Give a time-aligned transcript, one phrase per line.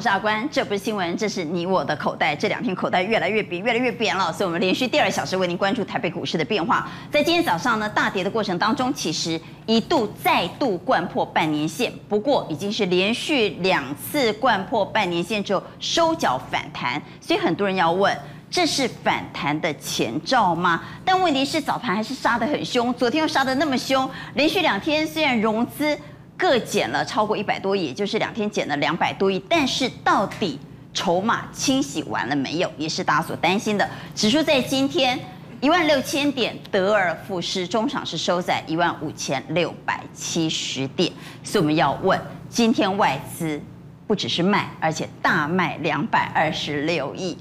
[0.00, 2.34] 我是阿关，这不是新闻，这是你我的口袋。
[2.34, 6.88] 这两天口袋越来越扁，越来越扁了，所以我们连续第二小时为您关注台北股市的变化。
[7.12, 18.16] 在今天早上呢，大跌的过程当中，其实一度再度掼破半年线，不过已经是连续两次掼破半年线之后收脚反弹，所以很多人要问，
[18.50, 20.82] 这是反弹的前兆吗？
[21.04, 25.94] 但问题是早盘还是杀得很凶，昨天又杀得那么凶，连续两天虽然融资。
[26.40, 30.58] 各减了超过一百多亿，也就是两天减了两百多亿，但是到底
[30.94, 33.86] 筹码清洗完了没有，也是大家所担心的。
[34.14, 35.20] 指数在今天
[35.60, 41.12] 一万六千点，得而复失，中场是收在一万五千六百七十点。
[41.44, 42.18] 所以我们要问，
[42.48, 43.60] 今天外资
[44.06, 47.36] 不只是卖，而且大卖两百二十六亿，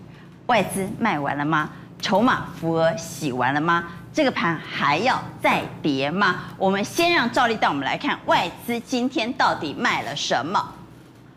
[0.47, 1.69] 外资卖完了吗？
[2.01, 3.85] 筹码浮额洗完了吗？
[4.11, 6.37] 这个盘还要再跌吗？
[6.57, 10.73] 我们先让赵立带我们来看外资今天到底卖了什么。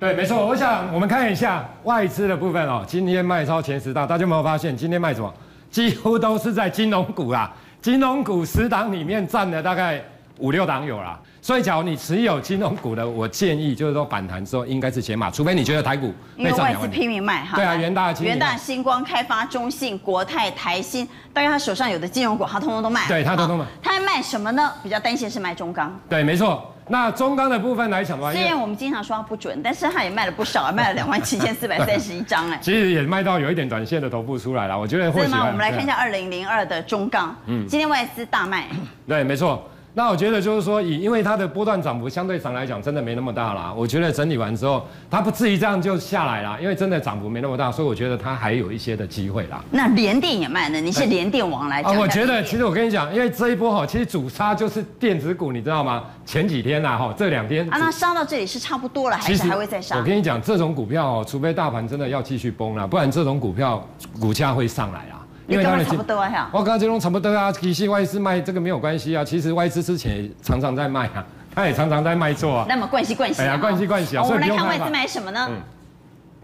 [0.01, 2.85] 对，没错，我想我们看一下外资的部分哦。
[2.89, 5.33] 今天卖超前十大，大家有没有发现今天卖什么？
[5.71, 10.03] 几乎都是在金融股啊，金融股十档里面占了大概
[10.39, 11.19] 五六档有啦。
[11.45, 17.57] 所以，假如你持有金融股的，我建议就是说反弹之后应该是减码，除非你觉得台股因为外资拼命卖哈。
[17.57, 23.09] 对啊，元大、元大、星光开发、中信、国泰、台新，大概他手上有的金融股，他通通都卖。
[23.09, 23.65] 对，他通通卖。
[23.83, 24.73] 他还卖什么呢？
[24.85, 25.93] 比较担心是卖中钢。
[26.09, 26.73] 对，没错。
[26.87, 32.59] 那中钢的部分来讲的话，虽然我们经常说它不准，但是它也卖了不少，卖了两万七千四百三十一张哎。
[32.63, 35.23] 其实也卖到有一点短线的头部出来了，我觉得会。
[35.23, 35.47] 是吗？
[35.47, 38.69] 我们来看一下二零零二的中钢，嗯，今天外资大卖。
[39.09, 39.69] 对，没错。
[39.95, 43.71] 那我觉得就是说，以因为它的波段涨幅相对上来讲，真的没那么大啦。
[43.77, 49.63] 我觉得整理完之后，它不至于这样就下来啦，因为真的涨幅没那么大，所以我觉得它还有一些的机会啦。
[49.71, 50.81] 那联电也卖呢？
[50.81, 51.95] 你是联电王来讲？
[51.95, 56.05] 啊，我觉得其实我跟你讲，因为这一波哈，其实主杀就是电子股，你知道吗？
[56.25, 59.99] 前几天呐哈，这两天啊，那杀到这里是差不多了，还是还会再杀？
[59.99, 63.87] 我跟你讲，这种股票哦，除非大盘真的要继续崩了，不然这种股票
[64.19, 65.12] 股价会上来啊。
[65.49, 72.67] 因为他们差不多啊，我刚刚这种差不多啊，其实外资卖这个没有关系啊，其实外资之前也常常在卖啊， 他也常常在卖错啊。
[72.69, 74.23] 那么关系关系，哎呀，关系关系啊。
[74.23, 75.49] 我们来看外资买什么呢？
[75.51, 75.57] 嗯，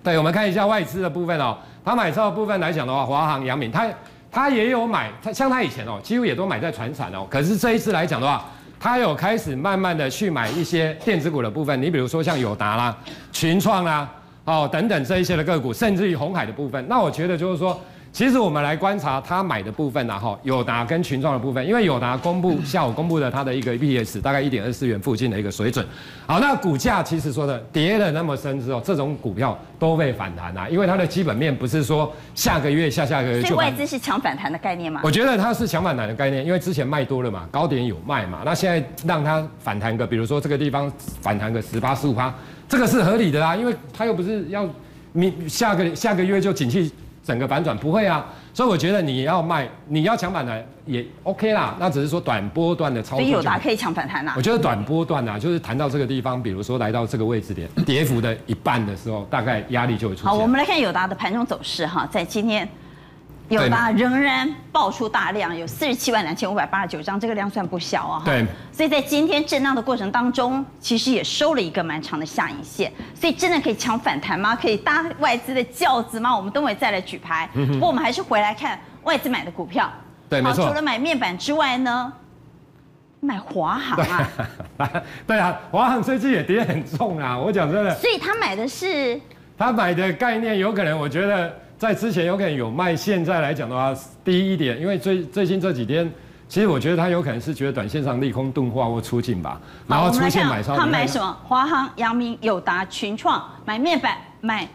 [0.03, 3.87] 对，我们看一下外资的部分哦，他买超的部分来讲的话，华航、阳明，他
[4.33, 8.45] 他也有买，他像他以前哦，几乎也都买在船产哦，可是这一次来讲的话，
[8.81, 12.97] 他有开始慢慢的去买一些电子股的部分，你比如说像友达啦、
[13.31, 14.11] 群创啦，
[14.45, 17.81] 哦等等这一些的个股，甚至于红海的部分，那我觉得就是说。
[18.19, 25.87] 其实我们来观察他买的部分然后友达跟群创的部分，因为友达公布下午公布了它的一个 EPS 大概一点二四元附近的一个水准。
[26.27, 33.51] 好，那股价其实说的跌了那么深之后，这种股票都会反弹啊，因为它的基本面不是说下个月、下下个月就。
[33.51, 35.01] 所以外资是抢反弹的概念吗？
[35.05, 42.35] 我觉得它是抢反弹的概念，因为之前卖多了嘛，高点有卖嘛，那现在让它反弹个，比如说这个地方反弹个十八、十五趴，
[42.69, 44.69] 这个是合理的啊，因为它又不是要
[45.13, 46.93] 你下个下个月就景气。
[47.29, 48.25] 整个反转不会啊，
[48.55, 51.77] 所以我觉得你要卖，你要抢反弹也 OK 啦。
[51.79, 53.19] 那只是说短波段的操作。
[53.19, 54.33] 所以友达可以抢反弹啊。
[54.35, 60.31] 我觉得短波段啊，就是谈到这个地方，比如说来到这个位置点，跌幅的一半的时候，大概压力就会出现。
[60.31, 62.67] 好，我们来看友达的盘中走势哈，在今天。
[63.49, 68.23] 友达仍然爆出大量，有四十七万两千五百八十九张，这个量算不小啊。
[68.25, 68.45] 对。
[68.71, 72.93] 所以在今天震荡的过程当中，其实也收了一个蛮长的下影线。
[73.15, 74.55] 所以真的可以抢反弹吗？
[74.55, 76.37] 可以搭外资的轿子吗？
[76.37, 77.49] 我们等会再来举牌。
[77.55, 77.67] 嗯。
[77.73, 79.91] 不过我们还是回来看外资买的股票。
[80.29, 80.69] 对，没错。
[80.69, 82.13] 除了买面板之外呢，
[83.21, 84.31] 买华航啊。
[85.27, 87.39] 对啊，华航最近也跌很重啊。
[87.39, 87.95] 我讲真的。
[87.95, 89.19] 所以他买的是？
[89.57, 91.51] 他买的概念有可能，我觉得。
[91.79, 93.95] 在之前有可能有卖，现在来讲的话
[94.25, 96.11] 低一点，因为最最近这几天，
[96.49, 100.77] 其实我觉得他有可能是觉得短线上利空钝化或出尽吧，然后出现买超。
[100.77, 101.39] 他买什么？
[101.45, 104.69] 华航、阳明、友达、群创，买面板，买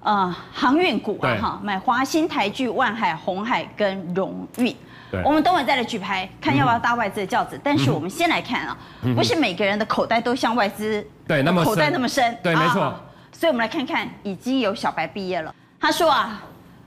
[0.00, 4.74] 呃航运股啊哈，买华新、台剧、万海、红海跟荣运。
[5.12, 7.56] 对，我们等会再来举牌，看要不要搭外资的轿子。
[7.62, 8.76] 但是我们先来看啊，
[9.14, 12.36] 不是每个人的口袋都像外资对那么口袋那么深。
[12.42, 12.92] 对，没错。
[13.30, 15.54] 所以我们来看看，已经有小白毕业了。
[15.84, 16.42] 他说啊，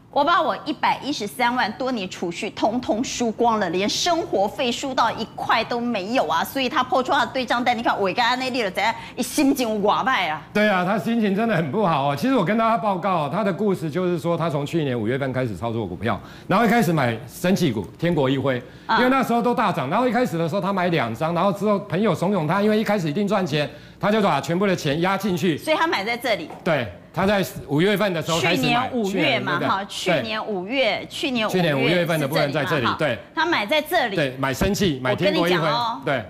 [0.10, 6.44] 我把我一百一十三万多年储蓄通通输光了，连生活费输到一块都没有啊！
[6.44, 8.92] 所以他破出他的对账单，你看我刚刚那里了怎样？
[9.16, 10.42] 一心情瓦败啊！
[10.52, 12.16] 对啊，他心情真的很不好啊。
[12.16, 18.60] 其实我跟大家报告，他的故事就是说，他从去年五月份开始操作股票，然后一开始买生气股天国一辉，
[18.98, 19.88] 因为那时候都大涨。
[19.92, 25.56] 然后一开始的时候他买两张，然后之后朋友怂恿他，因为一开始一定赚钱，他就把全部的钱压进去。
[25.56, 26.50] 所以他买在这里。
[26.64, 26.92] 对。
[27.18, 35.68] 他在五月份的时候开始买，去年五月嘛，哈，去年五月，去年去年五月份的部分在这里，对，他买在这里，对，买生气，买天国一辉，
[36.06, 36.24] 对，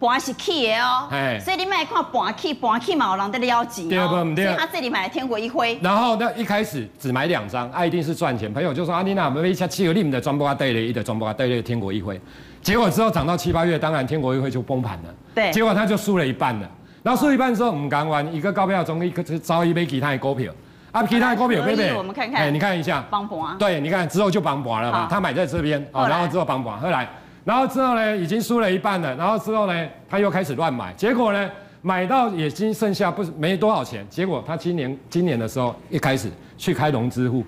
[0.00, 1.06] 盘是起的哦，
[1.40, 5.78] 所以你卖看盘起，盘起嘛有人在了钱哦，所以他这里买天国一辉。
[5.80, 8.52] 然后那一开始只买两张，他一定是赚钱。
[8.52, 12.20] 朋友就说阿丽娜，没一下七个你们的专播啊，对了，一的专播啊，对了，天国一辉。
[12.60, 15.14] 结果之后涨到七八月，当然天国一辉就崩盘了。
[15.32, 16.68] 对，结果他就输了一半了。
[17.04, 20.50] 然后输一半之后，我们刚玩一个高票中，一个招一杯其他的股票，
[20.90, 21.94] 啊其他的股票对不对？
[21.94, 23.58] 我们看看，哎你看一下，崩盘。
[23.58, 27.06] 对，你看之后就崩盘了嘛，他买在这边，哦，然后之后崩盘，后来。
[27.44, 29.14] 然后之后呢，已经输了一半了。
[29.16, 31.50] 然后之后呢，他又开始乱买，结果呢，
[31.82, 34.02] 买到已经剩下不没多少钱。
[34.08, 37.44] 结果他今年今年的时候一开始去开融资户，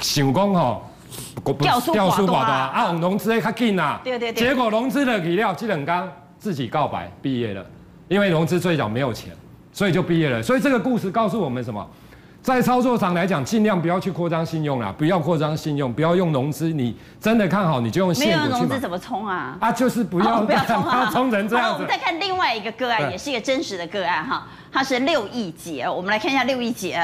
[0.00, 0.82] 想讲吼，
[1.60, 4.00] 掉出掉出寡的啊，融资的较紧呐。
[4.02, 4.44] 对对对。
[4.44, 6.10] 结果融资的底料基本刚
[6.40, 7.64] 自己告白毕业了，
[8.10, 9.32] 因为融资最早没有钱，
[9.72, 10.42] 所以就毕业了。
[10.42, 11.88] 所以这个故事告诉我们什么？
[12.42, 16.72] 在操作上来讲，尽量不要去扩张信用啦，不要扩张信用，不要用融资。
[16.72, 18.50] 你真的看好，你就用现股去。
[18.50, 19.56] 没有融资怎么冲啊？
[19.60, 21.70] 啊，就是不要、哦、不要冲啊， 冲成这样子。
[21.70, 27.00] 好，我们再看另外一个个案，也是一个真实的个案哈，他是六亿杰，我们来看一下六亿杰，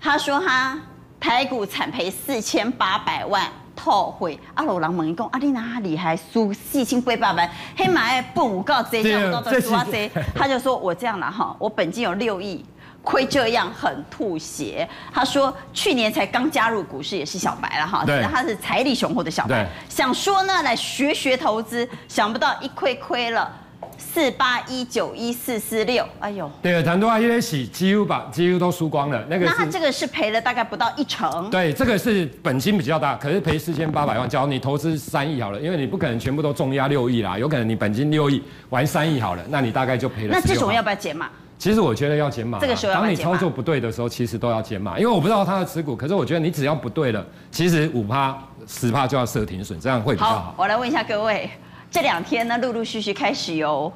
[0.00, 0.78] 他说他
[1.18, 3.42] 台股惨赔四千八百万
[3.78, 12.64] 套回，阿罗郎猛一共阿你哪厉害输四千八百万，黑马哎不五告这样，我都输啊这， 他就说我这样了哈，我本金有六亿。
[13.00, 14.86] 亏这样很吐血。
[15.10, 18.04] 他说去年才刚加入股市，也是小白了哈。
[18.04, 23.50] 对，他是财力雄厚的小白，想说呢来学学投资，想不到一亏亏了
[23.96, 26.50] 四八一九一四四六，哎呦。
[26.62, 29.24] 对，很多啊，因为洗几乎把几乎都输光了。
[29.28, 31.48] 那个，那他这个是赔了大概不到一成。
[31.50, 34.28] 对，这个是本金比较大，可是赔四千八百万。
[34.28, 40.30] 假如你投资三亿好了，因为你不可能全部都重压六亿啦，有可能你本金六亿玩三亿好了，那你大概就赔了。
[40.32, 41.28] 那这种要不要减码？
[41.58, 42.58] 其实我觉得要减码。
[42.60, 42.92] 这个时候。
[42.92, 44.96] 当你操作不对的时候，其实都要减码。
[44.98, 48.36] 因为我不知道他的持股，可是我觉得你只要不对了，其实五趴、
[48.66, 50.34] 十趴就要设停损，这样会比较好。
[50.36, 51.50] 好，我来问一下各位，
[51.90, 53.92] 这两天呢，陆陆续续开始有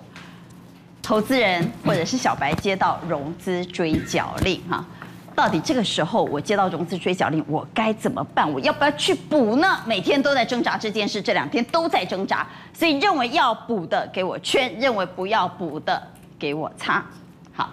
[1.02, 4.84] 投资人或者是小白接到融资追缴令哈，
[5.34, 8.50] 到底这个时候我接到融资追缴令，我该怎么办？
[8.50, 9.80] 我要不要去补呢？
[9.86, 12.46] 每天都在挣扎这件事，这两天都在挣扎。
[12.72, 16.02] 所以认为要补的给我圈，认为不要补的
[16.38, 17.04] 给我擦。
[17.52, 17.68] 好。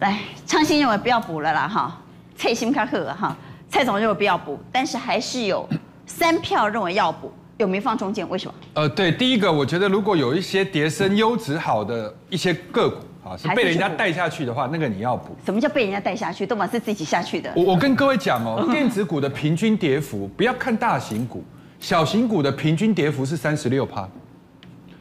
[0.00, 2.00] 来，昌兴认为不要补了啦，哈，
[2.36, 3.36] 蔡心卡赫哈，
[3.68, 5.68] 蔡总认为不要补，但是还是有
[6.06, 8.26] 三票认为要补，有没放中间？
[8.28, 8.54] 为什么？
[8.74, 12.96] 呃，对，第一个，我觉得如果有一些跌升优质好的一些个股
[13.28, 15.36] 啊，是被人家带下去的话，那个你要补。
[15.44, 16.46] 什么叫被人家带下去？
[16.46, 17.52] 都嘛是自己下去的。
[17.56, 21.42] 我我跟各位讲哦，电子股的平均跌幅，不要看大型股，
[21.80, 24.08] 小型股的平均跌幅是三十六趴，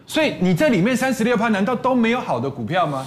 [0.07, 3.05] 所以你这里面三十六趴，难道都没有好的股票吗？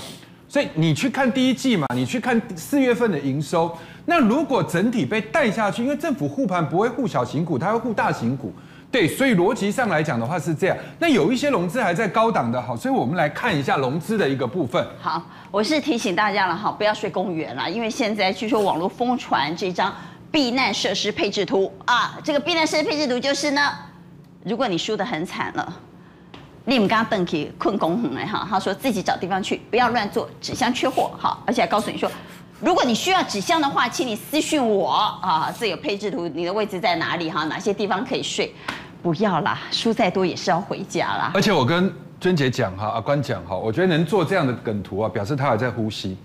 [0.49, 3.76] 所以你去看第一季嘛，你去看四月份的营收，
[4.06, 8.53] 那如果整体被带下去，因为政府护盘不会护小型股，它会护大型股，
[8.91, 10.77] 对，所以逻辑上来讲的话是这样。
[10.99, 14.85] 那有一些融资还在高档的，好，所以我们来看一下融资的一个部分。
[15.01, 19.95] 好，我是提醒大家了哈，不要睡公园了，因为现在据说网络疯传这张
[20.31, 23.71] 避难设施配置图啊，这个避难设施配置图就是呢，
[24.45, 25.73] 如果你输得很惨了。
[26.67, 32.09] 你们刚刚登记困工很哎哈，他说自己找地方去，不要乱做，纸箱缺货哈，而且还告诉你说，
[32.61, 34.91] 如果你需要纸箱的话，请你私讯我
[35.23, 38.55] 啊，这有配置图，你的位置在哪里哈，哪些地方可以睡，
[39.02, 41.31] 不要啦，输再多也是要回家啦。
[41.34, 46.17] 而且我跟娟姐讲哈，阿关讲哈，我觉得能做这样的梗图啊，表示他还在呼吸。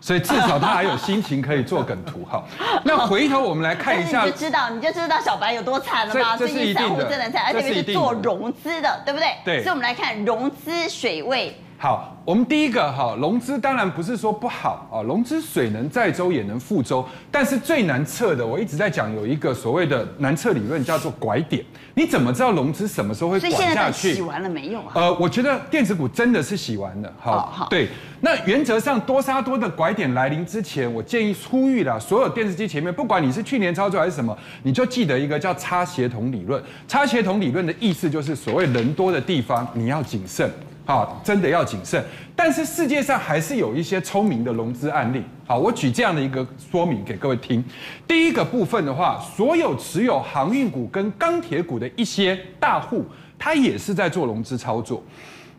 [0.00, 2.42] 所以至少他还有心情可以做梗图哈。
[2.84, 6.36] 那回头我们来看一下，你就知道，你就知道小白有多惨了吧？
[6.36, 9.28] 这是一定的惨，而且是做融资的，对不对？
[9.44, 9.62] 对。
[9.62, 11.56] 所以我们来看融资水位。
[11.82, 21.64] 好，我们第一个哈，融资当然不是说不好啊，融资水能载舟也能覆舟，但是最难测的，我一直在讲有一个所谓的难测理论叫做拐点。
[21.94, 24.14] 你怎么知道融资什么时候会拐下去？
[24.14, 24.92] 洗完了没用啊？
[24.94, 27.12] 呃，我觉得电子股真的是洗完了。
[27.18, 27.88] 好，哦、好，对。
[28.20, 36.62] 那原则上多杀多的拐点来临之前，我建议呼吁了所有电视机前面，不管你是去年操作还是什么，你就记得一个叫差协同理论。
[36.86, 40.48] 差协同理论的意思就是所谓人多的地方你要谨慎。
[40.84, 42.04] 好，真的要谨慎。
[42.34, 45.22] 但是世界上还是有一些聪明的融资案例。
[45.46, 47.64] 好，我举这样的一个说明给各位听。
[48.06, 53.04] 第一个部分的话，所有持有航运股跟钢铁股的一些大户，
[53.38, 55.02] 他也是在做融资操作。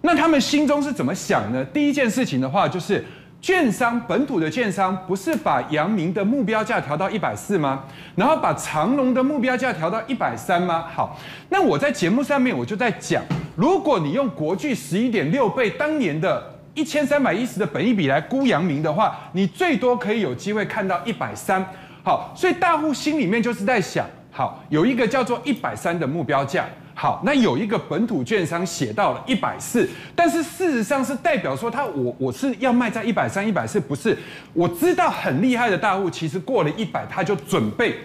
[0.01, 1.63] 那他们心中是怎么想呢？
[1.65, 3.03] 第一件事情的话，就是。
[3.43, 7.83] 券商本土的券商不是把阳明的目标价调到一百四吗？
[8.15, 10.85] 然后把长隆的目标价调到一百三吗？
[10.95, 11.19] 好，
[11.49, 13.21] 那我在节目上面我就在讲，
[13.57, 16.41] 如果你用国巨十一点六倍当年的
[16.73, 21.61] 一千三百一十的本益比来估阳明的话，你最多可以有机会看到一百三。
[22.01, 24.05] 好，所以大户心里面就是在想。
[24.31, 26.63] 好，有一个叫做一百三的目标价。
[26.95, 34.17] 好，那有一个本土券商写到了一百四，但是事实上是代表说他我我是要卖在一百三、一百四，不是？
[34.53, 37.95] 我知道很厉害的大户，其实过了一百他就准备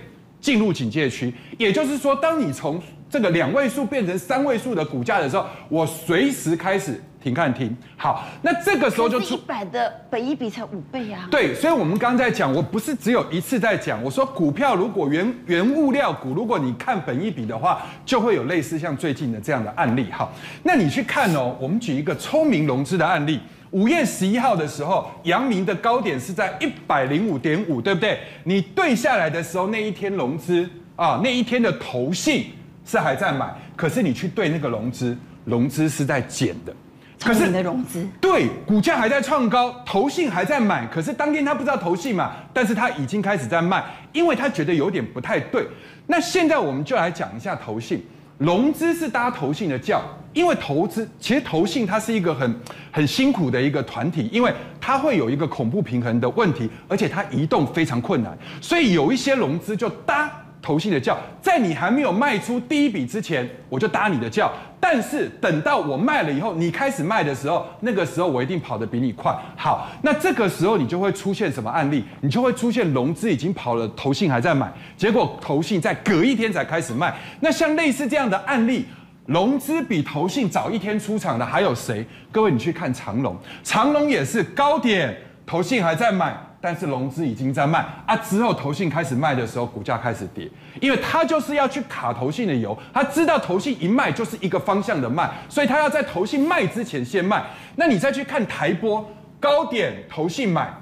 [0.41, 7.01] 进入警戒区，也就是说，当你从这个两位数变成三位数的股价的时候，我随时开始。
[7.21, 11.27] 停看停，好，那这个时候就出一百的本一比才五倍啊。
[11.31, 20.07] 对，所以我们刚刚在讲，我不是只有一次在讲，我说股票如果原原物料股，如果你看本一比的话，就会有类似像最近的这样的案例。
[20.13, 20.33] 好，
[20.63, 23.41] 那你去看哦，我们举一个聪明融资的案例，
[23.73, 28.21] 五月十一号的时候，阳明的高点是在一百零五点五，对不对？
[28.45, 32.47] 你对下来的时候，那一天融资啊，那一天的投信
[32.85, 36.73] 是还在买，可是你去对那个融资，融资是在减的。
[37.21, 45.67] 可是你的融资对股价还在创高，投信还在买，可是当天他不知道投信嘛，但是他已经开始在卖，因为他觉得有点不太对。
[46.07, 48.03] 那现在我们就来讲一下投信，
[48.39, 50.01] 融资是搭投信的轿，
[50.33, 52.61] 因为投资其实投信它是一个很
[52.93, 60.31] 很辛苦的一个团体，因为它会有一个恐怖平衡的问题，而且它移动非常困难，所以有一些融资就搭。
[60.61, 64.53] 投信的叫，在你还没有卖出第一笔之前，我就搭你的轿。
[64.81, 69.37] 但是等到我卖了以后，你开始卖的时候，那个时候我一定跑得比你快。
[69.57, 72.05] 好，那这个时候你就会出现什么案例？
[72.21, 77.15] 你就会出现融资已经跑了，投信还在买，结果投信在隔一天才开始卖。
[77.41, 78.87] 那像类似这样的案例，
[79.27, 82.07] 融资比投信早一天出场的还有谁？
[82.31, 86.37] 各位，你去看长荣，长荣也是高点，投信还在买。
[86.61, 90.51] 但是融资已经在卖啊，之后投信开始卖的时候，股价开始跌，
[90.81, 97.45] 因为他就是要去卡投信的油，他知道投信一卖就是一个方向的卖，所以他要在投信卖之前先卖。
[97.77, 99.05] 那你再去看台玻
[99.39, 100.75] 高点，投信买，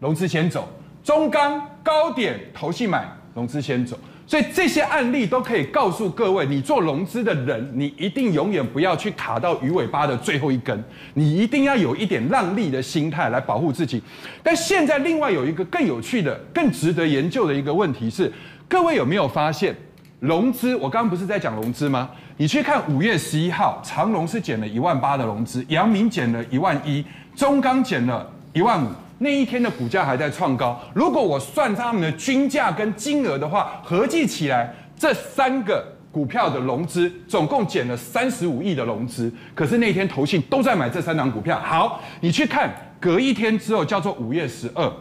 [0.00, 0.62] 融资先走；
[1.04, 3.96] 中钢高点，投信买，融资先走。
[4.32, 14.02] 所以这些案例都可以告诉各位，你做融资的人，你一定永远不要去卡到鱼尾巴的最后一根，你一定要有一点让利的心态来保护自己。
[14.42, 18.32] 但现在另外有一个更有趣的、更值得研究的一个问题是，
[18.66, 19.76] 各位有没有发现，
[20.20, 20.74] 融资？
[20.76, 22.08] 我刚刚不是在讲融资吗？
[22.38, 27.04] 你去看五月十一号，长隆是减了一万八的融资，阳明减了一万一，
[27.36, 28.88] 中钢减了一万五。
[29.22, 39.32] 那一天的股价还在创高，如果我算他们的均价跟金额的话，合计起来这三个股票的融资总共减了三十五亿的融资。
[39.54, 41.58] 可是那天投信都在买这三档股票。
[41.64, 44.92] 好，你去看隔一天之后，叫做五月十二，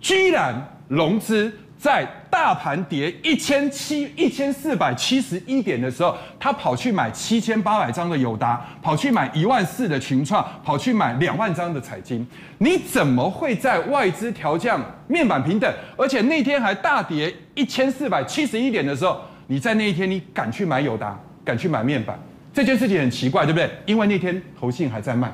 [0.00, 1.52] 居然融资。
[1.80, 12.26] 在大盘跌一千七一千四百七十一点的时候，他跑去买七千八百张的友达，跑去买一万四的群创，跑去买两万张的彩晶。
[12.58, 22.18] 你怎么会在外资调降面板平等，而且那天还大跌一千四百七十一点的时候，你在那一天你敢去买友达，敢去买面板？
[22.52, 23.70] 这件事情很奇怪，对不对？
[23.86, 25.32] 因为那天投信还在卖。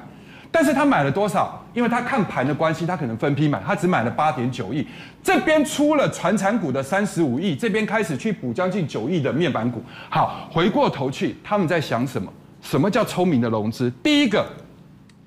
[0.56, 1.62] 但是他买了多少？
[1.74, 4.86] 因为他看盘的关系，他可能分批买，他只买了八点九亿。
[5.22, 9.82] 这边出了传产股的三十五亿，这边开始去补将近九亿的面板股。
[10.08, 12.32] 好，回过头去，他们在想什么？
[12.62, 13.92] 什么叫聪明的融资？
[14.02, 14.46] 第一个，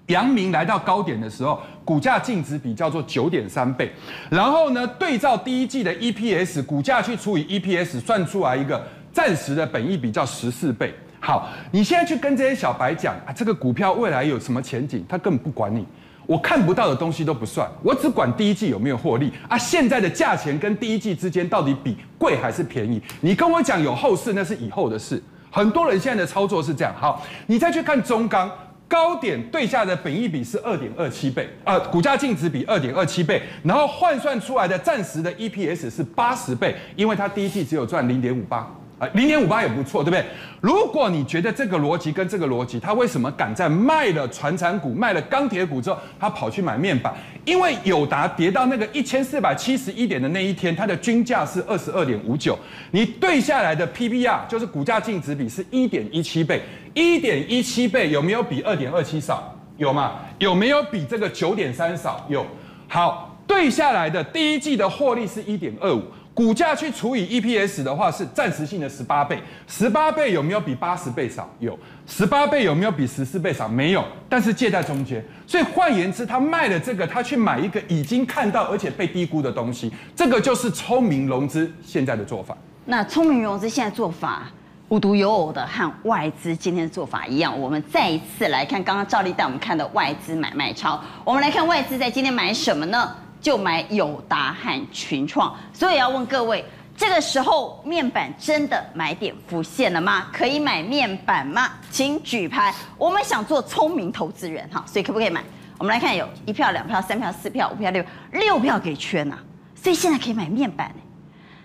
[0.07, 3.91] 阳明来到高点的时候，股价净值比叫做九点三倍，
[4.31, 8.83] 然后呢，对照第一季的 EPS，股价去除以 EPS，算出来一个
[9.13, 10.91] 暂时的本益比叫十四倍。
[11.19, 15.05] 好，你现在去跟这些小白讲啊，这个股票未来有什么前景？
[15.07, 15.85] 他根本不管你，
[16.25, 19.57] 我看不到的东西都不算，我只管第一季有没有获利啊。
[19.57, 23.01] 现在的价钱跟第一季之间到底比贵还是便宜？
[23.21, 25.21] 你跟我讲有后市，那是以后的事。
[25.51, 26.93] 很多人现在的操作是这样。
[26.97, 28.49] 好，你再去看中钢
[28.87, 38.67] 高点对下的本益比是二点二七倍，呃，股价净值比二点二七倍，然后换算出来的暂时的 EPS 是八十倍，因为它第一季只有赚零点五八。
[38.99, 40.23] 啊，零点五八也不错，对不对？
[40.59, 47.13] 如果你觉得这个逻辑跟这个逻辑，他为什么敢在卖了传产股、卖了钢铁股之后，他跑去买面板？
[47.45, 52.59] 因为友达跌到那个一千四百七十一点的那一天，它的均价是二十二点五九，
[52.91, 56.61] 你对下来的 PBR 就是股价净值比是一点一七倍，
[56.93, 59.55] 一点一七倍有没有比二点二七少？
[59.77, 60.19] 有吗？
[60.39, 62.25] 有没有比这个九点三少？
[62.27, 62.45] 有。
[62.89, 66.03] 好，对下来的第一季的获利是一点二五。
[66.39, 71.53] 股价去除以 EPS 的话是暂时性的十八倍，十八倍有没有比八十倍少？
[71.59, 71.77] 有。
[72.07, 73.67] 十八倍有没有比十四倍少？
[73.67, 74.01] 没有。
[74.29, 82.55] 但是借在中间，所以换言之，他卖了这个，他去买一个已经看到而且被低估的东西，这个就是聪明融资现在的做法。
[82.85, 84.43] 那聪明融资现在做法
[84.87, 87.59] 无独有偶的和外资今天的做法一样。
[87.59, 93.13] 我们再一次来看刚刚赵丽带我们看的外资买卖超，我们来看外资在今天买什么呢？
[93.41, 96.63] 就买友达和群创，所以要问各位，
[96.97, 100.27] 这个时候面板真的买点浮现了吗？
[100.33, 101.71] 可以买面板吗？
[101.89, 102.73] 请举牌。
[102.97, 105.41] 我们想做聪明投资人哈，所以可不可以买？
[105.77, 108.03] 我们来看，有一票、两票、三票、四票、五票、六
[108.33, 109.39] 六票给圈呐、
[109.73, 110.93] 所以现在可以买面板。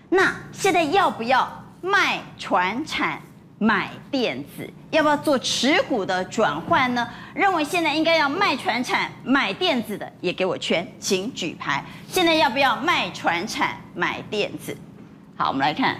[0.07, 1.51] 那现在要不要
[1.81, 3.21] 卖船产
[3.65, 4.69] 买电子？
[4.91, 7.07] 要不要做持股的转换呢？
[7.33, 11.83] 认为现在应该要卖船产买电子的也给我圈，请举牌。
[12.07, 14.77] 现在要不要卖船产买电子？
[15.35, 15.97] 好，我们来看，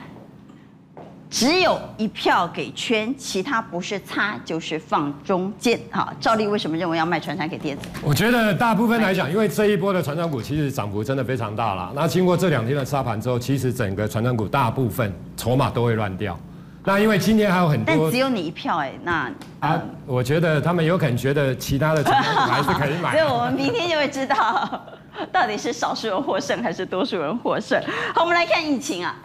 [1.27, 5.79] 只有一票给圈，其他不是擦就是放中间。
[5.89, 7.87] 好，兆立为什么认为要卖船产给电子？
[8.03, 11.91] 我觉得大部分来讲，因为这一波的传产股其实涨幅真的非常大了。
[11.95, 16.39] 那经过这两天的杀盘之后，其实整个传产股大部分筹码都会乱掉。
[16.85, 23.11] 那因为今天还有很多，但只有你一票哎，那啊，我觉得他们有可能觉得其他的传产股还是可以买。
[23.17, 24.81] 所以我们明天就会知道。
[25.31, 27.81] 到底是少数人获胜还是多数人获胜？
[28.13, 29.15] 好，我们来看疫情啊。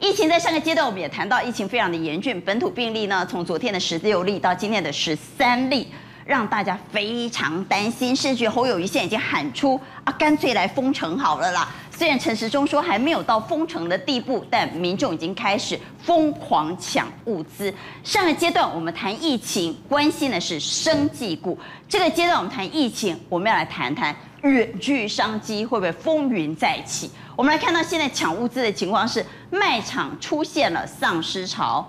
[0.00, 5.92] 疫情在上个阶段我们也谈到，疫情非常的严峻，本土病例呢，从昨天的十六例到今天的十三例，
[6.24, 8.16] 让大家非常担心。
[8.16, 11.68] 甚至侯友宜现在已经喊出啊，干脆来封城好了啦。
[11.96, 17.72] 虽然陈时中说还没有到封城的地步，但民众已经开始疯狂抢物资。
[18.02, 21.56] 上个阶段我们谈疫情，关心的是生技股；
[21.88, 24.14] 这个阶段我们谈疫情，我们要来谈谈。
[24.42, 27.10] 远距商机会不会风云再起？
[27.34, 31.88] 我们来看到现在抢物资的情况是，卖场出现了丧尸潮，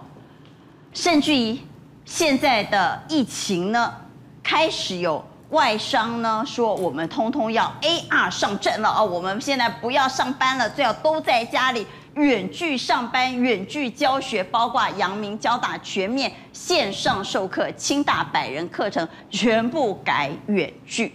[0.93, 1.57] 甚至于
[2.05, 3.93] 现在的疫情呢，
[4.41, 9.03] 开始有外商呢说我们通通要 AR 上阵了啊！
[9.03, 11.85] 我们现在不要上班了，最好都在家里
[12.15, 21.13] 远距上班、远距教学，包括阳明交大全面线上授课，清大百人课程全部改远距。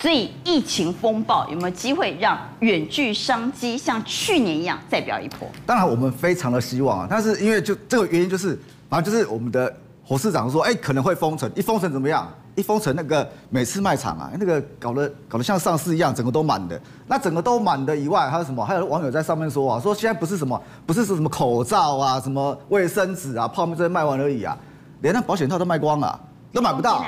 [0.00, 5.48] 所以疫情风暴有没有机会让远距商机像去年一样再飙一波？
[5.66, 8.56] 当然我们非常的希望啊，但是因为就这个原因就是，
[8.88, 9.74] 反正就是我们的
[10.06, 12.32] 侯市长说，哎，可能会封城，一封城怎么样？
[12.58, 16.80] 一封城那个每次卖场啊，那个搞得搞得像上市一样，整个都满的。
[17.06, 18.64] 那整个都满的以外，还有什么？
[18.64, 24.58] 还有网友在上面说啊，说现在不是什么，不是说什么口罩啊，什么卫生纸啊，泡面这些卖完而已啊，
[25.02, 26.20] 连那保险套都卖光了。
[26.50, 27.04] 都买不到，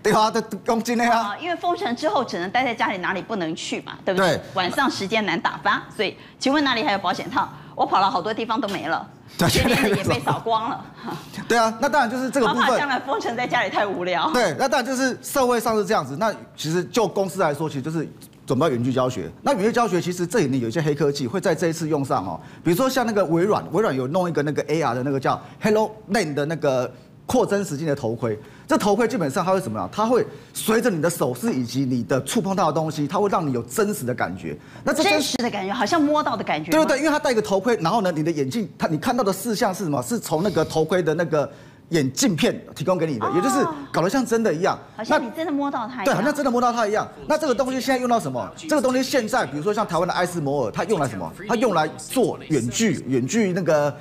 [0.00, 1.36] 对啊，都公斤的呀。
[1.40, 4.36] 因为封城之后只能待在家里，哪里不能去嘛，对不对？
[4.36, 7.48] 对晚上时间难打发，所以请问哪里还有保险套？
[7.74, 9.04] 我跑了好多地方都没了，
[9.48, 10.84] 全年的也被扫光了。
[11.48, 12.62] 对啊，那当然就是这个部分。
[12.64, 14.30] 怕将来封城在家里太无聊。
[14.32, 16.16] 对，那当然就是社会上是这样子。
[16.18, 18.08] 那其实就公司来说，其实就是
[18.46, 19.30] 准备远距教学。
[19.42, 26.92] 那远距教学其实这里面有一些黑科技会在这一次用上哦，比如说像那个微软，微软有弄一个那个 AR 的那个叫 HoloLens 的那个。
[27.28, 29.88] 扩增实境的头盔，这头盔基本上它会什么样？
[29.92, 34.56] 它会随着你的手势以及你的触碰到的东西，它会让你有真实的感觉。
[34.82, 36.72] 那这真实的感觉，好像摸到的感觉。
[36.72, 40.02] 对对对，因为它戴一个头盔，然后呢，你的眼镜，它你看到的视像是什么？
[40.02, 41.48] 是从那个头盔的那个
[41.90, 44.76] 眼镜片提供给你的，也就是搞得像真的一样。
[44.96, 46.04] 好像你真的摸到它一样。
[46.06, 47.06] 对，好像真的摸到它一样。
[47.28, 48.50] 那这个东西现在用到什么？
[48.56, 51.32] 这个东西现在，比如说像台湾的艾斯摩尔，它用来什么？
[51.48, 53.96] 它用来做远距远距那个。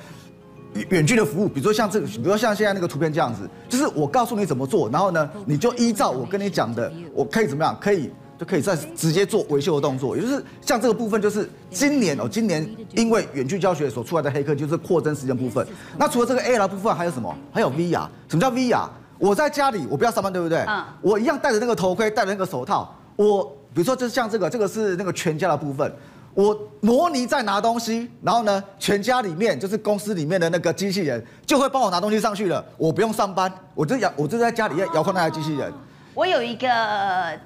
[0.89, 10.15] 远距的服务，比如说像这个，比如说像现在那个图片这样子，就是我告诉你怎么做，然后呢，你就依照我跟你讲的，我可以怎么样，可以就可以再直接做维修的动作。
[10.15, 15.65] 也就是像这个部分，就是今年哦，今年因为远距教学所出来的黑客，就是扩增时间部分。
[15.97, 17.33] 那除了这个 AR 部分，还有什么？
[17.53, 18.07] 还有 VR。
[18.27, 18.87] 什么叫 VR？
[19.17, 20.59] 我在家里，我不要上班，对不对？
[20.67, 20.83] 嗯。
[21.01, 22.93] 我一样戴着那个头盔，戴着那个手套。
[23.15, 25.89] 我比如说，就像这个，这个是那个全家的部分。
[26.35, 35.73] 我模拟在拿东西，然后呢，全家里面就是公司里面的那个机器人就会帮我拿东西上去了，我不用上班，我就遥，我就在家里要遥控那台机器人。
[36.13, 36.67] 我有一个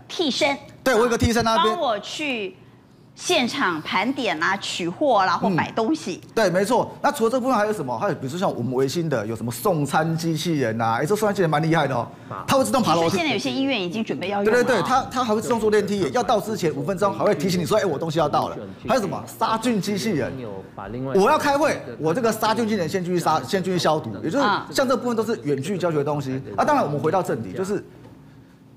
[0.08, 2.56] 替身，对，我有个替身那边帮我去。
[3.20, 6.22] 现场盘点啊，取货啦，或买东西。
[6.24, 6.90] 嗯、对，没错。
[7.02, 7.96] 那除了这部分还有什么？
[8.00, 11.00] 还有比如说像我们维新的有什么送餐机器人啊？
[11.02, 12.08] 哎，这送餐机器人蛮厉害的哦，
[12.48, 13.18] 它会自动爬楼梯。
[13.18, 14.46] 现在有些医院已经准备要用。
[14.46, 18.58] 对对对，它它还会自动坐电梯，要到之前五分钟还会提醒你说，哎，我东西要到了。
[18.88, 20.32] 还有什么杀菌机器人？
[21.14, 24.16] 我要开会，我这个杀菌机器人先去杀，先去消毒。
[24.24, 26.42] 也就是像这部分都是远距教学的东西。
[26.56, 27.84] 啊，当然我们回到正题，就是。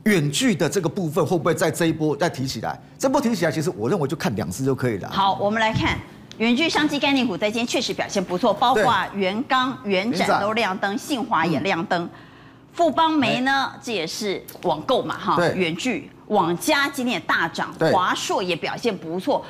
[0.04, 2.78] 远距的这个部分会不会在这一波再提起来？
[2.98, 5.08] 这波提起来，其实我认为就看两次就可以了。
[5.10, 5.96] 好，我们来看
[6.38, 12.08] 远距商机概念股在今天确实表现不错，包括元刚、元展都亮灯，信华也亮灯，
[12.72, 19.44] 富邦煤呢，这也是网购嘛哈，远距网家今天也大涨，华硕也表现不错。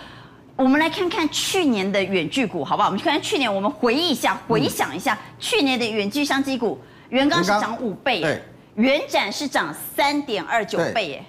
[0.55, 2.88] 我们来看看去年的远距股好不好？
[2.88, 8.43] 我们看看去年，我们回忆一下，回想一下去年的远距商机股，元刚是涨五倍。
[8.77, 11.25] 元展是涨三点二九倍耶，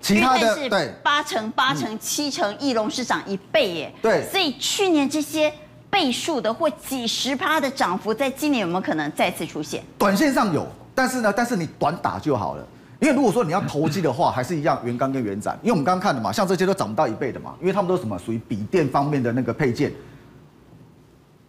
[0.00, 0.68] 其他的是
[1.02, 5.52] 八成八成七成，翼龙是涨一倍耶，对，所以去年这些
[5.88, 9.82] 倍数的或几十趴的涨幅，在今年有没有可能再次出现？
[9.98, 12.66] 短线上有，但是呢，但是你短打就好了。
[13.00, 19.90] 因为如果说你要投机的话，还是一样元刚跟原展，因为我们刚刚看的嘛，像这些都涨不到一倍的嘛，因为他们都是什么属于笔电方面的那个配件。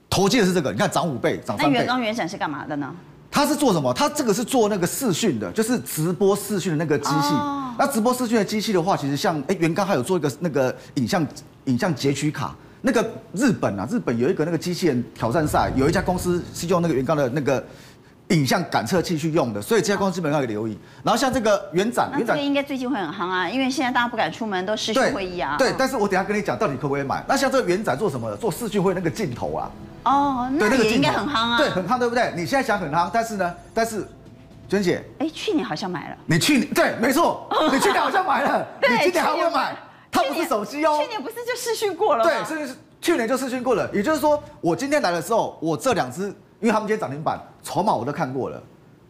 [0.10, 1.74] 投机的是这个，你看涨五倍，涨三倍。
[1.74, 2.96] 那元刚原展是干嘛的呢？
[3.32, 3.94] 他是做什么？
[3.94, 7.34] 他这个是做那个视讯的，就是直播视讯的那个机器。
[7.34, 11.26] 哦、那直播视讯的机器的话，其实像哎，袁刚还有做一个那个影像
[11.66, 12.54] 影像截取卡。
[12.82, 17.64] 那个日本啊，日本有一个那个机器人挑战赛，有一家公司是用那个袁刚的那个。
[18.32, 20.78] 影像感测器去用的，所以这家公司基本上可以留意。
[21.04, 25.56] 然后像这个元展，元展应该最近会很夯啊，因为现在大家不敢出门，都视讯会议啊。
[25.58, 27.24] 对，但是我等下跟你讲，到底可不可以买？
[27.28, 28.38] 那像这个元展做什么的？
[28.38, 29.72] 做视讯会那个镜头啊。
[30.04, 31.58] 哦，那个也应该很夯啊。
[31.58, 32.34] 对，很夯，对不对？
[32.36, 34.08] 你现在想很夯，但是呢，但是，
[34.68, 36.18] 娟姐，哎，去年好像买了。
[36.26, 39.76] 你去年对，没错，你去年好像买了， 你今年还会买？
[40.10, 40.98] 它不是手机哦。
[41.02, 42.32] 去年不是就视讯过了吗？
[42.48, 43.90] 对，是去年就视讯过了。
[43.94, 48.62] 也就是说，我今天来的时候，我这两只，因为他们今天涨停板，筹码我都看过了。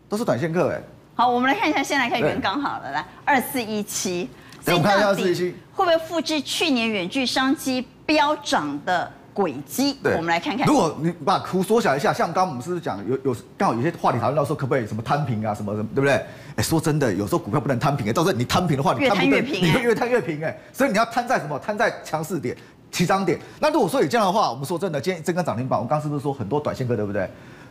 [0.09, 0.81] 都是短线客哎，
[1.15, 9.93] 好，我们来看一下，先来看元刚好了，来二四一七，先看一下二四一七会不会复制去年远距商机飙涨的轨迹？
[10.03, 10.67] 对，我们来看看。
[10.67, 16.13] 如果你把图缩小一下，像刚刚我们是不是讲有有刚好有些话题讨论到说可不可以什么摊平啊什么什么，对不对？
[16.57, 21.57] 哎，说真的，有时候股票不能摊平哎，到时候你摊平的话，你越摊越平，你会越摊越平哎，所以你要摊在什么？
[21.59, 22.53] 摊在强势点、
[22.91, 23.39] 起涨点。
[23.59, 27.29] 那如果说有这样的话，我们说真的，今天这根涨停板，我刚刚是不是说很多短线客对不对？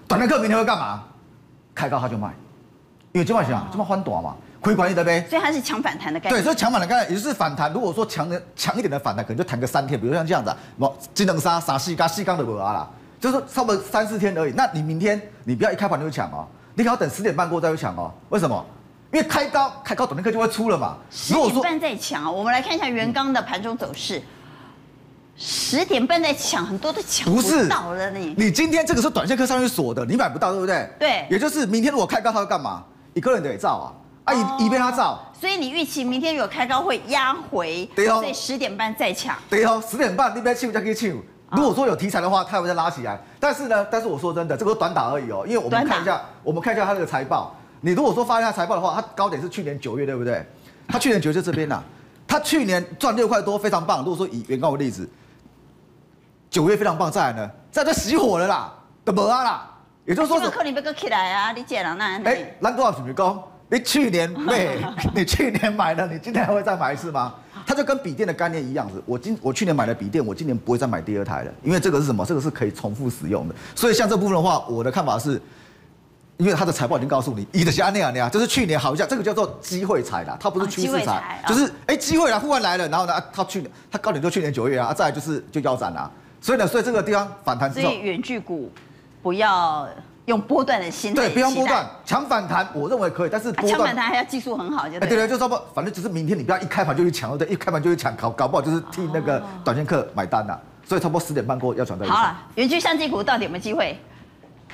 [0.09, 1.05] 短线客明天会干嘛？
[1.73, 2.29] 开高他就卖，
[3.13, 5.25] 因为这么想这么宽短嘛，亏管理的呗。
[5.31, 6.43] 所以它是抢反弹的概念。
[6.43, 7.73] 对，所以抢反弹的概念，也就是反弹。
[7.73, 14.53] 如果说强的强一点的反弹，可能就弹个三天，比如像这样子，什么金能杀杀细钢细钢的不啊啦，就是差不多三四天而已。
[14.57, 18.13] 那你明天你不要一开盘就抢哦，你可要等十点半过再去抢哦。
[18.31, 18.67] 为什么？
[19.13, 20.97] 因为开高开高，短线客就会出了嘛。
[21.11, 24.19] 十点半再抢，我们来看一下元刚的盘中走势。
[24.19, 24.23] 嗯
[25.43, 28.35] 十点半在抢，很多都抢不到了你。
[28.37, 30.87] 你今天这个是短线客上去锁的，你买不到，对不对？
[30.99, 31.27] 对。
[31.31, 32.85] 也就是明天如果开高，他会干嘛？
[33.15, 33.89] 一个人得造啊，
[34.25, 35.19] 啊，一一边他造。
[35.41, 38.17] 所以你预期明天如果开高会压回，对哦。
[38.17, 39.35] 所以十点半再抢。
[39.49, 41.09] 对哦，十点半那边抢就可以抢。
[41.53, 43.19] 如果说有题材的话，它会再拉起来。
[43.41, 47.57] 但是呢，但是我说真的，这个短打而已哦，因为我们看一下，我们看一下它这个财报。
[47.81, 50.45] 你如果说发现它财报的话，它高点是去年九月，对不对？
[50.87, 51.83] 它去年九月就这边呐，
[52.29, 54.01] 它去年赚六块多，非常棒。
[54.01, 55.09] 如果说以原告为例子。
[56.51, 58.73] 九月非常棒，再来呢，再来就熄火了啦，
[59.05, 59.67] 怎么啦？
[60.05, 62.29] 也就是说，可能要搁起来啊，你讲了那？
[62.29, 63.43] 哎，咱多少准备讲？
[63.69, 64.77] 你去年 买，
[65.15, 67.35] 你去年买了，你今年还会再买一次吗？
[67.65, 69.01] 它就跟笔电的概念一样子。
[69.07, 72.27] 我今我去年买了笔电，我今年不会再买第二台了，因为这个是什么？
[72.27, 73.55] 这个是可以重复使用的。
[73.77, 75.41] 所以像这部分的话，我的看法是，
[76.39, 86.11] 因为它的财报已经告诉你，你的加那样那样，就是去年好像这个叫做机会财啦，它不是趋势财，就是哎机会啦，忽然来了，然后呢，它去年它高点就去年九月啊，再来就是就腰斩了。
[86.41, 88.73] 所以呢，所以这个地方反弹之后，所以远距股
[89.23, 89.89] 不要
[90.27, 95.09] 用波段的心态，对，不用波段抢反弹，我认为可以，但是抢反弹还要技术很好，就对。
[95.09, 100.59] 对对，就差不多，反正只是明天你不要一开盘就去抢，对，一开盘就去抢，搞搞不好就是替那个短线客买单呐。
[100.83, 102.05] 所以差不多十点半过要转到。
[102.07, 103.97] 好了，远距相机股到底有没有机会？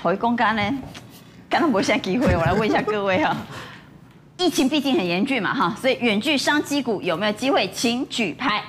[0.02, 0.62] 回公干呢？
[1.50, 3.37] 刚刚没现在机会，我来问一下各位哈。
[4.38, 7.68] 疫情毕竟很严峻嘛哈，所以远距商机股有没有机会？
[7.70, 8.62] 请举牌。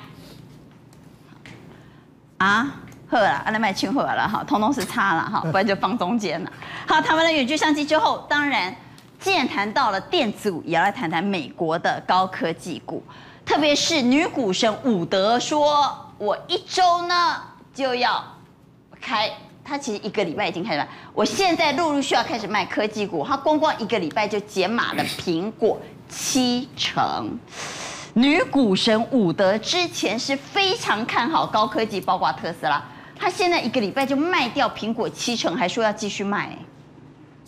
[2.37, 2.75] 啊？
[3.09, 6.51] 好了，阿那麦清喝了哈，通通是差了哈，不然就放中间了。
[6.85, 8.75] 好，谈完了远距相机之后，当然，
[9.17, 13.01] 既然谈到了电子股，也要来谈谈美国的高科技股，
[13.45, 17.37] 特别是女股神伍德说，我一周呢
[17.73, 18.21] 就要
[18.99, 19.31] 开，
[19.63, 27.39] 他其实一个礼拜已经开始卖，我现在陆陆续续要开始卖科技股，他光光一个礼拜就减码了苹果七成。
[28.13, 32.83] 女股神伍德之前是非常看好高科技，包括特斯拉。
[33.19, 36.57] 他现在一个礼拜就卖掉苹果七成，还说要继续卖。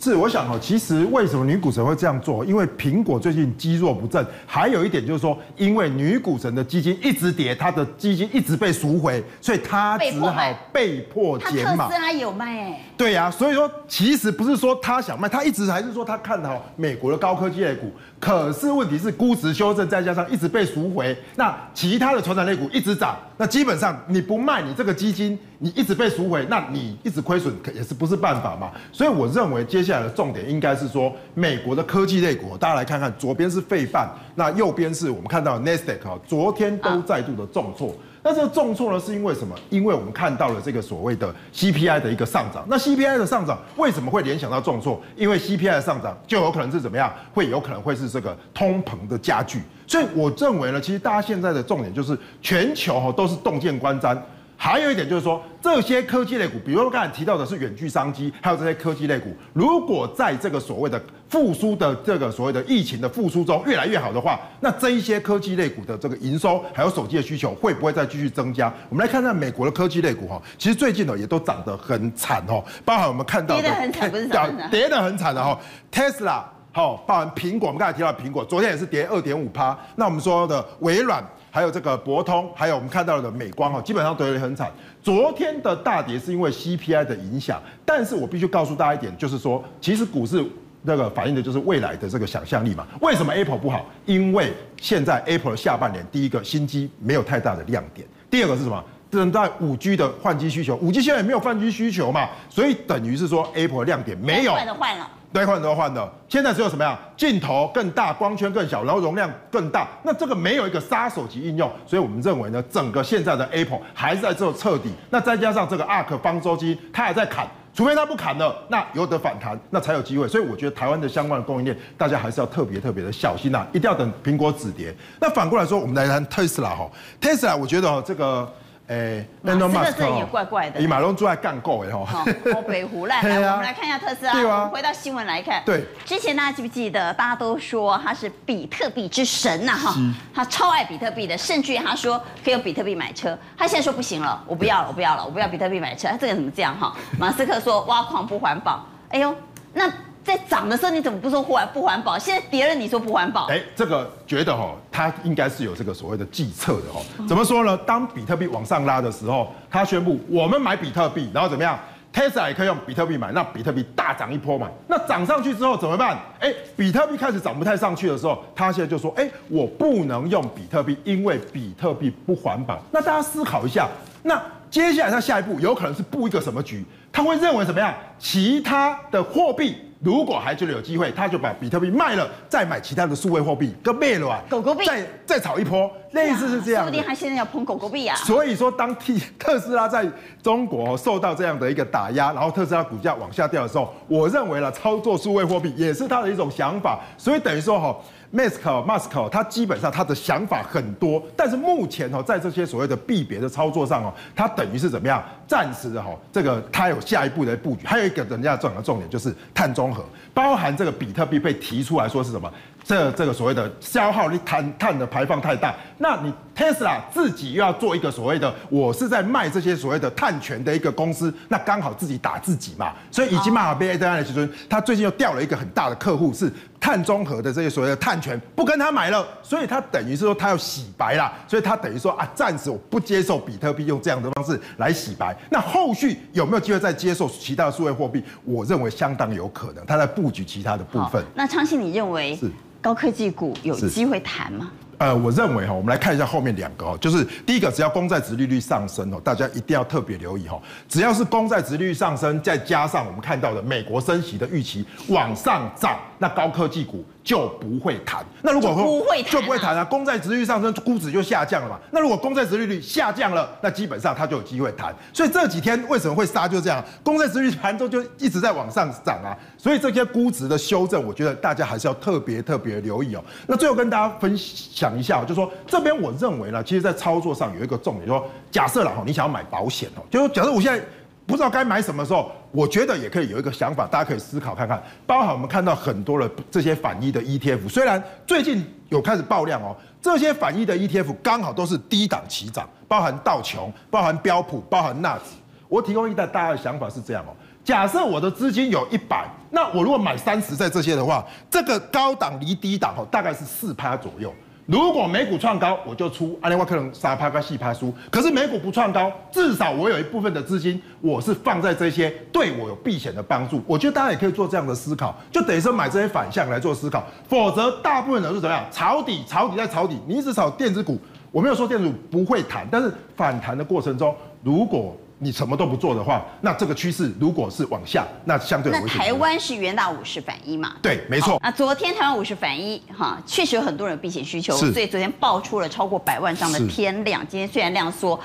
[0.02, 2.42] 是，我想哦，其实为什么女股神会这样做？
[2.42, 10.34] 因为苹果最近积弱不振，还有一点就是说，因为女股神的基金一直跌，她的基金一直被赎回，所以她只好
[10.72, 11.86] 被迫减码。
[11.86, 12.80] 特斯拉有卖哎。
[12.96, 17.92] 对呀、啊，所以说其实不是说她想卖，她一直还是说她看好美国的高科技类股。
[18.20, 28.70] 可是问题是估值修正，再加上一直被赎回，那其他的传产类股一直涨，那基本上你不卖你这个基金，你一直被赎回，那你一直亏损也是不是办法嘛？
[28.92, 37.96] 所以我认为接下来的重点应该是说美国的科技类股，大家来看看，左边是费半，那右边是我们看到的 Nasdaq 昨天都再度的重挫。
[38.22, 39.56] 那这个重挫呢，是因为什么？
[39.70, 42.64] 因为我们看到了这个所谓的 CPI 的一个上涨。
[42.68, 45.00] 那 CPI 的上涨为什么会联想到重挫？
[45.16, 47.10] 因为 CPI 的上涨就有可能是怎么样？
[47.32, 49.62] 会有可能会是这个通膨的加剧。
[49.86, 54.16] 所以我认为呢，其实大家现在的重点就是全球哈都是洞见观瞻。
[54.62, 68.70] 还有一点就是说，这些科技类股，比如说刚才提到的是远距商机，还有这些科技类股，如果在这个所谓的复苏的这个所谓的疫情的复苏中越来越好的话，那这一些科技类股的这个营收还有手机的需求会不会再继续增加？
[68.90, 75.58] 我们来看看美国的科技类股哈，其实最近呢也都涨得很惨哦，包含我们看到的跌得很惨，不是涨跌得很惨的哈
[75.90, 76.42] ，Tesla
[76.72, 81.24] 好，包含苹果，我们刚才提到苹果，昨天也是跌二点五趴，那我们说的微软。
[81.50, 84.70] 还有这个博通，还有我们看到的美光哦，基本上跌得很惨。
[85.02, 90.44] 昨天的大跌是因为 CPI 的影响，但是我必须告诉大家一点，就是说，其实股市
[90.82, 92.86] 那个反映的就是未来的这个想象力嘛。
[93.00, 93.84] 为什么 Apple 不好？
[94.06, 98.82] 因为现在 Apple 的下半年，第一个新机没有太大的亮点，第二个是什么？
[99.10, 104.52] 等待五 G 的换机需求，五 G 现在也没有换机需求嘛，所以等于是说 Apple 亮点没有。
[104.52, 105.10] 换了换了。
[105.32, 106.12] 对，换都换的。
[106.28, 106.98] 现在只有什么呀？
[107.16, 109.86] 镜头更大，光圈更小，然后容量更大。
[110.02, 114.90] 那这个没有一个杀手级应用，所以我们认为呢，整个现在的 Apple 还是在做彻底。
[115.08, 120.26] 那再加上这个 ARK 方舟机，它还在砍，除非它不砍了，那有得反弹，那才有机会。
[120.26, 124.92] 所以我觉得台湾的相关的供应链，大家还是要特别特别的小心呐、啊，一定要等苹果止跌。
[125.20, 126.90] 那反过来说，我们来谈特斯拉哈，
[127.20, 128.52] 特斯拉我觉得这个。
[128.90, 130.80] 哎，马斯克也怪怪的。
[130.80, 132.24] 以马龙珠来干够哎哈。
[132.56, 134.32] 欧 北胡乱来，我们来看一下特斯拉。
[134.32, 134.66] 对啊。
[134.66, 135.62] 回到新闻来看。
[135.64, 135.84] 对。
[136.04, 139.94] 之前大家记不记得，大家都说他是比特币之神呐哈，
[140.34, 143.38] 他超爱比特币的，甚至于他说可以用比特币买车。
[143.56, 146.08] 他现在说不行了，我不要了，我不要了，我不要比特币买车。
[146.08, 146.92] 他这个怎么这样哈？
[147.16, 148.84] 马斯克说挖矿不环保。
[149.10, 149.32] 哎呦，
[149.72, 149.88] 那。
[150.24, 152.18] 在涨的时候你怎么不说环不环保？
[152.18, 153.46] 现在跌了你说不环保？
[153.46, 157.00] 哎，这个觉得哈，他应该是有这个所谓的计策的哈。
[157.26, 157.76] 怎么说呢？
[157.78, 161.78] 当比特币往上拉的时候，他宣布我们买比特币，然后怎么样
[162.12, 164.68] ？Tesla 也可以用比特币买，那比特币大涨一波嘛。
[164.88, 166.18] 那涨上去之后怎么办？
[166.38, 172.78] 哎，比特币开始涨不太上去的时候，他现在就说，哎，我不能用比特币，因为比特币不环保。
[172.90, 173.88] 那大家思考一下，
[174.22, 176.84] 那接下来他下一步有可能是布一个什么局？
[177.10, 177.92] 他会认为怎么样？
[178.18, 179.76] 其他的货币。
[180.02, 186.84] 如果还觉得有机会，他就把比特币卖了，再买其他的数位货币，跟卖了啊，狗狗币，再再炒一波，类似是这样。
[186.84, 188.16] 说不定他现在要捧狗狗币啊。
[188.16, 190.06] 所以说，当特特斯拉在
[190.42, 196.98] 中国受到这样的一个打压，然后特斯拉股价往下掉的时候，我认为了操作数位货币也是他的一种想法。
[197.18, 197.94] 所以等于说哈。
[197.94, 205.22] 马斯克，马斯克，他基本上他的想法很多，但是目前哦，在这些所谓的币别的操作上哦，他等于是怎么样？
[205.48, 207.86] 暂时的哈，这个他有下一步的布局。
[207.86, 212.50] 还有一个人家重要的重点就是碳中和，包含这个比特币被提出来说是什么？
[212.84, 222.92] 这这个所谓的消耗力碳碳的排放太大，那你 Tesla 自己又要做一个所谓的，我是在卖这些所谓的碳权的一个公司，那刚好自己打自己嘛。
[223.10, 235.34] 所以以及马尔贝登的其实他最近又掉了一个很大的客户，是碳中和的这些所谓的碳权不跟他买了，所以他等于是说他要洗白啦，所以他等于说啊，暂时我不接受比特币用这样的方式来洗白。
[235.48, 238.22] 那后续有没有机会再接受其他的数位货币？
[238.44, 241.24] 我认为相当有可能，他在布局其他的部分。
[241.34, 242.50] 那昌信，你认为是？
[242.82, 244.70] 高科技股有机会谈吗？
[245.00, 250.60] 呃，我认为哈，我们来看一下后面两个哦，就是第一个，只要公债殖利率上升哦，大家一定要特别留意哈。
[250.90, 257.04] 只要是公债殖利率上升，再加上我们看到的美国升息的预期往上涨，那高科技股。
[257.22, 258.24] 就不会弹。
[258.40, 259.84] 那如果说不会谈，就不会弹啊。
[259.84, 261.78] 公债值率上升，估值就下降了嘛。
[261.90, 264.92] 那如果公债殖利率下降了，那基本上它就有机会弹。
[265.12, 266.48] 所以这几天为什么会杀？
[266.48, 269.36] 就这样，公债值率盘中就一直在往上涨啊。
[269.58, 273.22] 所以这些估值的修正，我觉得大家还是要特别特别留意哦。
[273.46, 280.82] 那最后跟大家分享一下，就是说这边我认为呢，其实在操作上有一个重点，就是说假设了哈，你想要买保险哦，就是假设我现在。
[281.30, 284.82] 不知道该买什么时候，我觉得也可以有一个想法，大家可以思考看看。
[285.06, 295.24] 包含我们看到很多的这些反一的 ETF，虽然最近有开始爆量哦，这些反一的 ETF 刚好都是低档起涨，包含道琼、包含标普、包含纳指。
[295.68, 297.30] 我提供一个大家的想法是这样哦，
[297.64, 304.34] 假设我的资金有一百，那我如果买三十在这些的话，这个高档离低档哦，大概是四趴左右。
[304.70, 307.92] 如果美股创高，我就出阿联瓦克隆沙帕跟细趴输。
[308.08, 313.60] 可是美股不创高，至少我有一部分的资金，我是放在这些对我有避险的帮助。
[313.66, 317.04] 我觉得大家也可以做这样的思考，就等于说买这些反向来做思考。
[317.28, 318.64] 否则，大部分人是怎么样？
[318.70, 319.98] 抄底，抄底再抄底。
[320.06, 320.96] 你一直炒电子股，
[321.32, 328.72] 我没有说电子股不会弹，但是反弹的过程中，如果你什么都不做的话，那这个趋势如果是往下，那相对。
[328.72, 330.72] 那台湾是元大五十反一嘛？
[330.80, 331.38] 对，没错。
[331.42, 337.24] 那昨天台湾五十反一，哈，确实有很多人有避险需求，所以昨天爆出了超过百万张的天量。
[337.28, 338.18] 今天虽然量缩。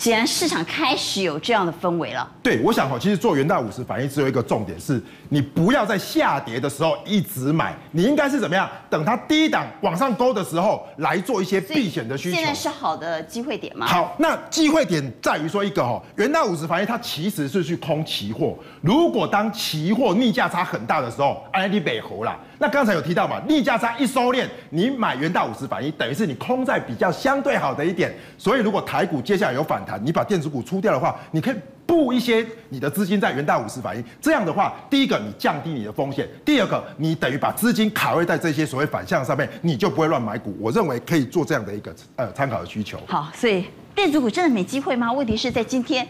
[0.00, 2.26] 显然市场开始有这样的氛围了。
[2.42, 8.66] 对，我想哈，其实做元大五十反应只有一个重点是，你不要在下跌的时候一直买，你应该是怎么样？
[8.88, 12.36] 等它低档往上勾的时候来做一些避险的需求。
[12.38, 13.86] 现在是好的机会点吗？
[13.86, 18.56] 好，那机会点在于说一个哈，元大五十反应它其实是去空期货。
[18.80, 22.38] 如果当期货逆价差很大的时候，哎，你北猴啦。
[22.60, 28.14] 那刚才有提到嘛，逆价差一收敛，你买元大五十反一，等于是你空在比较相对好的一点。
[28.36, 31.54] 所以如果台股接下来有反弹，你把电子股出掉的话，你可以
[31.86, 34.04] 布一些你的资金在元大五十反应。
[34.20, 40.54] 这样的话，第一个你降低你的风险，第二个你等于把资金卡位在这些所谓反向上面，你就不会乱买股。
[40.60, 43.00] 我认为可以做这样的一个呃参考的需求。
[43.06, 45.10] 好，所以电子股真的没机会吗？
[45.10, 46.06] 问题是在今天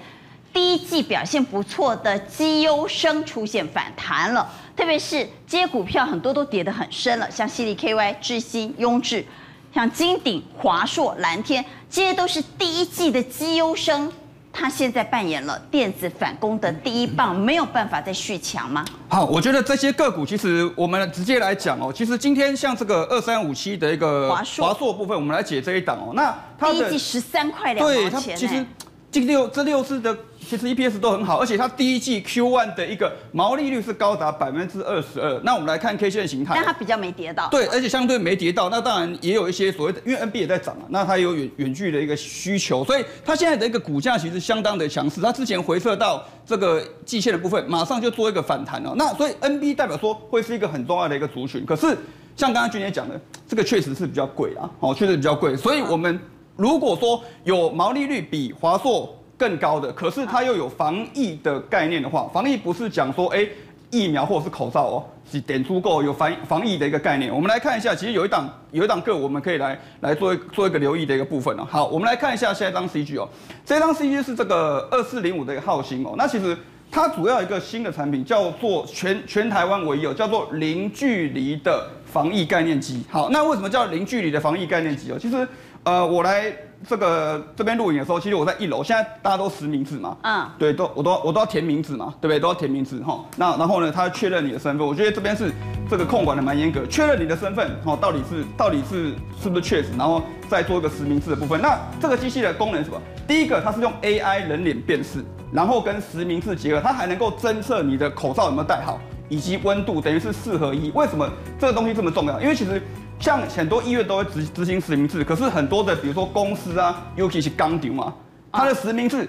[0.52, 9.24] 第一季表现不错的绩优生出现反弹了，特别是这些股票很多都跌得很深了，像西利 KY、智新、雍智。
[9.72, 14.12] 像金鼎、华硕、蓝天，这些都是第一季的绩优生，
[14.52, 18.84] 他现在扮演了电子反攻的第一棒，没有办法再续强吗？
[19.08, 26.12] 好，我觉得这些个股其实我们直接来讲哦，其实今天像这个二三五七的一个华硕华硕部分，我们来解这一档哦。
[26.16, 26.36] 那
[26.68, 28.66] 第一季十三块两毛钱，其实
[29.10, 30.16] 这六这六次的。
[30.48, 35.40] 其实 EPS 都很好，而且它第一季 Q1 的一个毛利率是高达百分之二十二。
[35.44, 37.48] 那我们来看 K 线形态，但它比较没跌到。
[37.50, 38.68] 对，而且相对没跌到。
[38.68, 45.20] 那当然也有一些所谓的，因为 NB 也在涨啊，那它有远远距的一个需求，所以它现在的一个股价其实相当的强势。
[45.20, 48.92] 它之前回撤到这个季线的部分，马上就做一个反弹了。
[48.96, 51.64] 那所以 NB 代表说会是一个很重要的一个族群。
[51.64, 51.96] 可是
[52.34, 55.56] 像刚刚君姐讲的，这个确实是比较贵啊，哦，确实比较贵。
[55.56, 56.18] 所以我们
[56.60, 63.48] 如果说有毛利率比华硕更高的，可是它又有防疫的概念的话，防疫不是讲说，哎、
[63.90, 67.34] 疫苗或者是口罩哦，是点足够有防防疫的一个概念。
[67.34, 71.66] 我们来看一下，其实有一档有一档个，我们可以来来做一做一个留意的一个部分哦。
[71.66, 73.26] 好，我们来看一下下一张 CG 哦，
[73.64, 76.14] 这张 CG 是这个二四零五的一个号型哦。
[76.18, 76.54] 那其实
[76.90, 83.02] 它主要一个新的产品叫做全全台湾唯一哦，叫做零距离的防疫概念机。
[83.08, 85.16] 好，那为什么叫零距离的防疫概念机哦？
[85.18, 85.48] 其实
[85.84, 86.52] 呃，我来。
[86.88, 88.82] 这个这边录影的时候，其实我在一楼。
[88.82, 92.40] 现在大家都实名制嘛，嗯，对，都我都我都要填名字嘛，对不对？
[92.40, 93.22] 都要填名字哈。
[93.36, 94.86] 那然后呢，他确认你的身份。
[94.86, 95.52] 我觉得这边是
[95.90, 99.12] 这个控管的蛮严格，确认你的身份，哈，到底是到底是
[99.42, 101.60] 是不是确实，然后再做一个实名制的部分。
[101.60, 103.02] 那这个机器的功能是什么？
[103.28, 110.90] 第一个，它是用 AI 人脸辨识，然后跟实名制结合，它还能够侦测你的口罩有没有戴好，以及温度，等于是四合一。
[110.94, 112.40] 为什么这个东西这么重要？
[112.40, 112.80] 因为其实。
[113.20, 118.14] 像很多医院都会执执行实名制，可是很多的，比如说公司啊，尤其是钢铁嘛，
[118.50, 119.28] 它的实名制，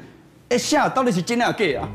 [0.49, 1.87] 哎下到底是真的假的啊？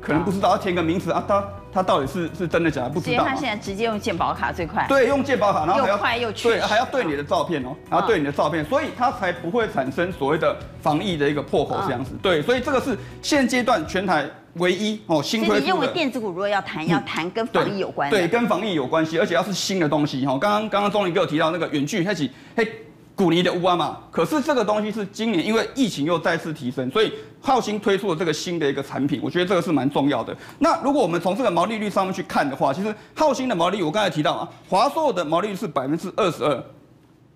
[0.00, 3.24] 可能不知道，要填个名字啊，他他到底是是真的假的，不知道。
[3.24, 4.84] 他现在直接用健保卡最快。
[4.88, 6.32] 对，用健保卡，然后还要又快又。
[6.32, 12.10] 对，还要对你的照片哦，还要对你的照片，所以它才不会产生所谓的防疫的一个破口这样子。
[12.20, 14.28] 对，所以这个是现阶段全台。
[14.54, 15.60] 唯一哦，新推出的。
[15.60, 18.16] 你认为电子股如果要谈，要谈跟防疫有关的？
[18.16, 20.38] 对，跟防疫有关系，而且要是新的东西哈。
[20.38, 22.66] 刚刚刚刚钟林哥有提到那个远距，开始嘿，
[23.14, 23.98] 古尼的乌啊嘛。
[24.10, 30.36] 可是这个东西是今年因为疫情又再次提升，所以浩鑫推出了这个新的一个产品，我觉得这个是蛮重要的。
[30.58, 36.64] 那如果我们从这个毛利率上面去看的话，其实浩鑫的毛利率我刚才提到啊，华硕的毛利率是百分之二十二。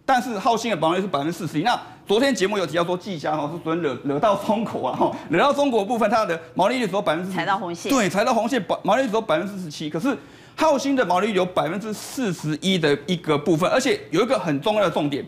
[0.09, 1.63] 但是浩信的毛利率是百分之四十一。
[1.63, 9.91] 那昨天节目有提到说，技嘉哈是昨天惹惹到中国啊，哈，惹到中国部分，它的毛利率只有百分之踩到红线，对，踩到红线，毛利率只有百分之四十七。
[9.91, 10.17] 可是
[10.57, 15.23] 浩信的毛利率有百分之四十一的一个部分，而且有一个很重要的重点，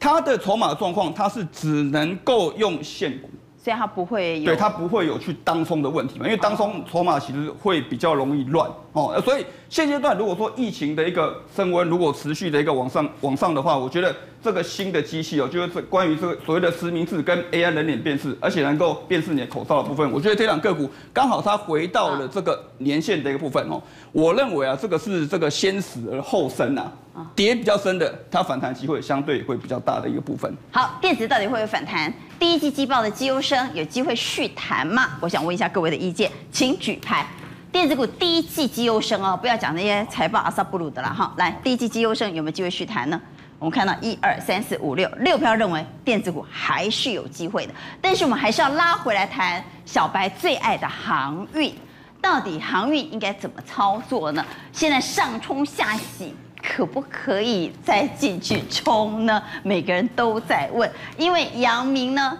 [0.00, 3.28] 它的筹码状况，它是只能够用现股。
[3.62, 6.24] 所以它不会有，对，它不会有去当冲的问题嘛？
[6.24, 9.20] 因为当冲筹码其实会比较容易乱哦。
[9.24, 23.80] 所以现阶段如果说疫情的一个升温，如果持续的一个往上往上的话，我觉得这个新的机器哦，就是关于这个所谓的实名制跟 AI 人脸辨识，而且能够辨识你的口罩的部分，我觉得这两个股刚好它回到了这个年线的一个部分哦。
[24.10, 26.90] 我认为啊，这个是这个先死而后生呐。
[27.34, 30.52] 跌比较深的，它反弹机会相对会比较大的一个部分。
[30.70, 32.12] 好，电子到底会有反弹？
[32.38, 35.10] 第一季季报的绩优生有机会续弹吗？
[35.20, 37.26] 我想问一下各位的意见，请举牌。
[37.70, 41.32] 电子股第一季绩优生哦，不要讲那些财报阿萨布鲁的了哈。
[41.38, 43.20] 来，第一季绩优生有没有机会续弹呢？
[43.58, 51.72] 我们看到一二三四五六六票认为电子股还是有机会的，但是我们还是要拉回来谈小白最爱的航运，
[52.20, 54.44] 到底航运应该怎么操作呢？
[54.72, 56.34] 现在上冲下洗。
[56.62, 59.42] 可不可以再进去冲呢？
[59.64, 62.38] 每个人都在问，因为阳明呢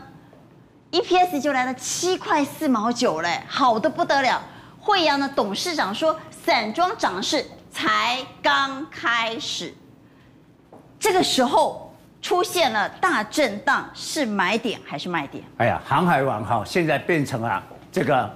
[0.92, 4.40] ，EPS 就来了七块四毛九嘞，好的不得了。
[4.80, 9.74] 惠阳的董事长说，散装涨势才刚开始，
[10.98, 15.44] 这个时候出现了大震荡，是买点还是卖点？
[15.58, 18.28] 哎呀，航海王哈，现在变成了这个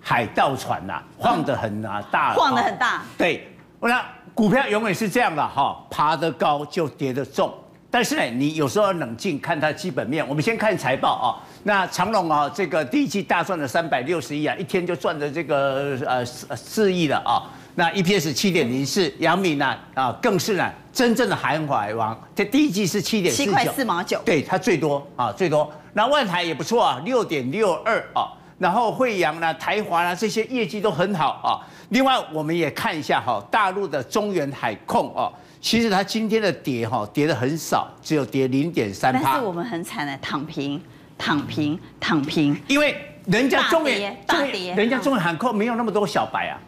[0.00, 3.02] 海盗船呐，晃得很啊大，晃得很大。
[3.16, 3.48] 对，
[3.80, 4.04] 那
[4.38, 7.52] 股票永远是这样的哈，爬得高就跌得重。
[7.90, 10.24] 但是呢，你有时候要冷静看它基本面。
[10.28, 11.26] 我们先看财报啊，
[11.64, 17.50] 那长隆啊，这个第一季大赚了三百六十亿啊，一天就赚了这个呃四四亿了啊。
[17.74, 25.68] 那 EPS 七点零四，杨敏呢啊更是呢真正的航海王，这第一季是七点七块四毛九，对它最多啊最多。
[25.94, 28.37] 那万台也不错啊，六点六二啊。
[28.58, 31.62] 然后惠阳啦、台华啦这些业绩都很好啊。
[31.90, 35.30] 另外我们也看一下哈，大陆的中原海控啊。
[35.60, 39.20] 其实它今天的跌哈跌的很少，只有跌零点三趴。
[39.24, 40.80] 但是我们很惨的，躺平，
[41.16, 42.56] 躺平，躺平。
[42.68, 42.96] 因为
[43.26, 46.58] 人家中原大跌，人家中原海控没有那么多小白啊。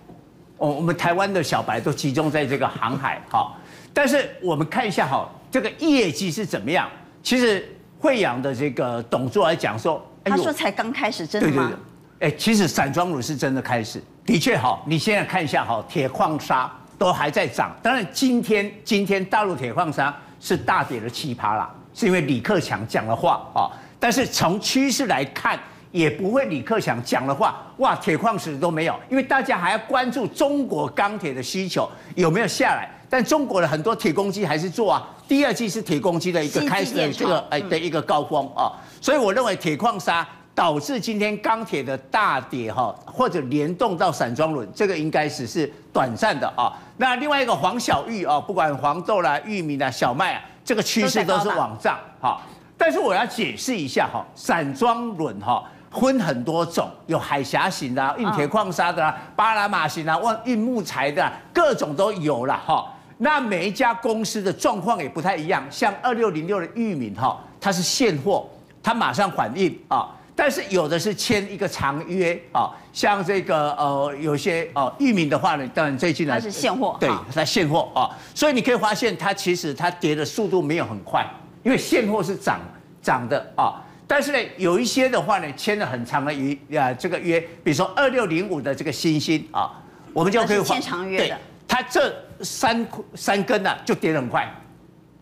[0.58, 3.56] 哦，我们台湾的小白都集中在这个航海哈。
[3.94, 6.88] 但是我们看一下哈，这个业绩是怎么样？
[7.22, 7.66] 其实
[7.98, 11.68] 惠阳的这个董座来讲说，他说才刚开始，真的吗？
[11.68, 12.28] 对对对。
[12.28, 14.80] 哎，其实散装乳是真的开始，的确哈。
[14.86, 16.70] 你现在看一下哈，铁矿砂。
[17.00, 23.72] 都还在涨，当然今天今天大陆铁矿砂是大跌了七葩啦，是因为李克强讲的话啊。
[23.98, 25.58] 但是从趋势来看，
[25.92, 32.90] 也不会李克强讲的话，哇，铁矿石都没有，因为大家还要关注中国钢铁的需求有没有下来。
[33.10, 40.26] 但中国的很多铁公鸡还是做啊，第二季是铁公鸡的一个开始的这个哎的一个高峰啊，所以我认为铁矿砂。
[40.52, 46.70] 导致今天钢铁的大跌哈，或者联动到散装轮，这个应该只是短暂的啊。
[46.98, 52.42] 那另外一个黄小玉啊，不管黄豆啦、玉米啦、小麦啊，这个趋势都是往上哈。
[52.76, 62.86] 但是我要解释一下哈，散装轮哈分很多种，有海峡型的、运铁矿砂的、巴拿马型的、运木材的，各种都有了哈。
[63.22, 68.48] 那每一家公司的状况也不太一样，像二六零六的玉米哈，它是现货，
[68.82, 70.08] 它马上反应啊。
[70.34, 81.22] 但是有的是签一个长约啊，像这个呃，有些呃，裕民的话呢，当然最近呢它是现货，对，它现货啊，所以你可以发现它其实它跌的速度没有很快，
[81.62, 82.58] 因为现货是涨
[83.02, 83.84] 涨的啊。
[84.06, 89.70] 但是呢，有一些的话呢，签了很长的约啊，这个约，比如说二六零五的这个新星啊，
[90.14, 91.38] 我们就可以签长约的，
[91.80, 94.46] 它这三三根呢、啊、就跌得很快，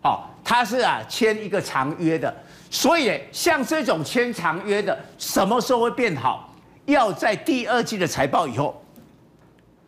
[0.03, 2.33] 哦，它是啊签一个长约的。
[2.69, 6.53] 所以，像这种签长约的，什么时候会变好？
[6.85, 8.83] 要在第二季的财报以后。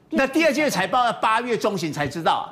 [0.10, 2.50] 那第二季的财报要八月中旬才知道。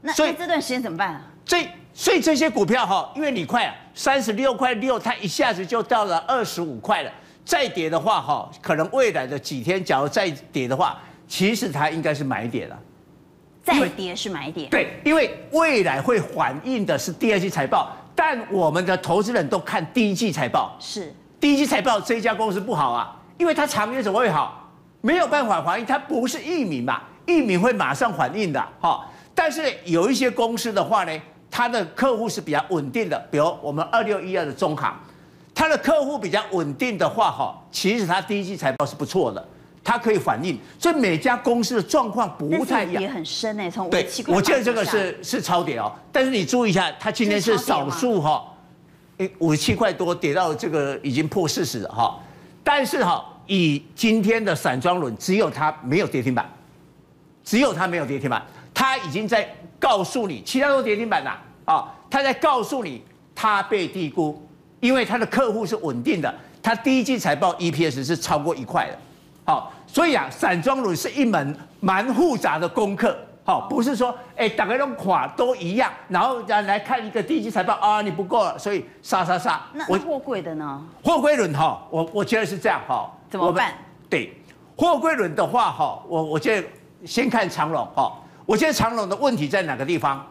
[0.00, 1.22] 那所以这段时间怎么办啊？
[1.46, 7.12] 所以，所以这些股票哈，因为你快啊，三十六块六，它一下子就到了二十五块了。
[7.44, 12.78] 再跌的话哈，可能未来的几天，假如再跌的话，其实它应该是买点了。
[13.62, 14.68] 再跌是买点。
[14.70, 17.96] 对，因为未来会反映的是第二季财报。
[18.12, 24.70] 但我们的投资人都看第一季财报，是第一季财报这一家公司不好啊，因为它长约怎么会好？
[25.00, 29.06] 没有办法反映，它不是裕民嘛，裕民会马上反映的哈。
[29.34, 34.94] 但是有一些公司的话呢，它的客户是比较稳定的，比如我们二六一二的中行，
[35.54, 39.42] 它的客户比较稳定的话哈，其实它第一季财报是不错的。
[39.90, 43.02] 它可以反映，所以每家公司的状况不太一样。
[43.02, 45.90] 也很深诶，从五对，我记得这个是是超跌哦。
[46.12, 48.40] 但是你注意一下，它今天是少数哈，
[49.16, 52.16] 诶，五十七块多跌到这个已经破四十了哈。
[52.62, 56.48] 但是哈，以今天的散装轮，只有它没有跌停板，
[57.42, 58.40] 只有它没有跌停板，
[58.72, 61.92] 它已经在告诉你，其他都跌停板了啊。
[62.08, 63.02] 它在告诉你，
[63.34, 64.40] 它被低估，
[64.78, 66.32] 因为它的客户是稳定的，
[66.62, 68.96] 它第一季财报 EPS 是超过一块的。
[69.46, 73.16] 好，所以啊，散装轮是一门蛮复杂的功课。
[73.42, 79.60] 好，不是说哎，大家都垮都一样，然后再来看一个第一季财报啊，你不够了，所以杀杀杀。
[79.72, 80.80] 那货柜的呢？
[81.02, 83.10] 货柜轮哈，我我觉得是这样哈。
[83.28, 83.72] 怎么办？
[84.08, 84.32] 对，
[84.76, 86.68] 货柜轮的话哈，我我觉得
[87.04, 88.12] 先看长龙哈。
[88.46, 90.24] 我觉得长龙的问题在哪个地方？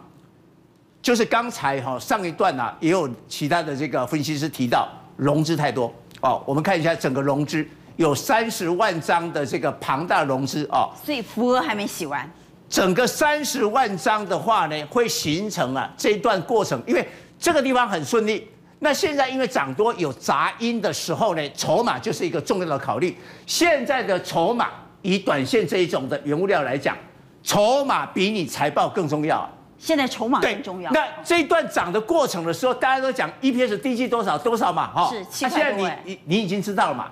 [1.02, 4.88] 就是刚才哈上一段啊，也有其他的这个分析师提到
[5.18, 5.92] 融资太多
[6.22, 6.42] 哦。
[6.46, 7.68] 我们看一下整个融资。
[8.00, 12.26] 有三十万张的这个庞大融资哦，所以福额还没洗完。
[12.70, 17.06] 整个三十万张的话呢，会形成啊这一段过程，因为
[17.38, 18.48] 这个地方很顺利。
[18.80, 23.14] 那现在因为涨多有杂音的时候呢，筹码就是一个重要的考虑。
[23.46, 24.70] 现在的筹码
[25.02, 26.96] 以短线这一种的原物料来讲，
[27.44, 29.46] 筹码比你财报更重要。
[29.78, 30.90] 现在筹码更重要。
[30.92, 35.20] 那这一段涨的过程的时候，大家都讲 EPS 第一季多少多少嘛，哈，是。
[35.42, 37.08] 那现在你你你已经知道了嘛？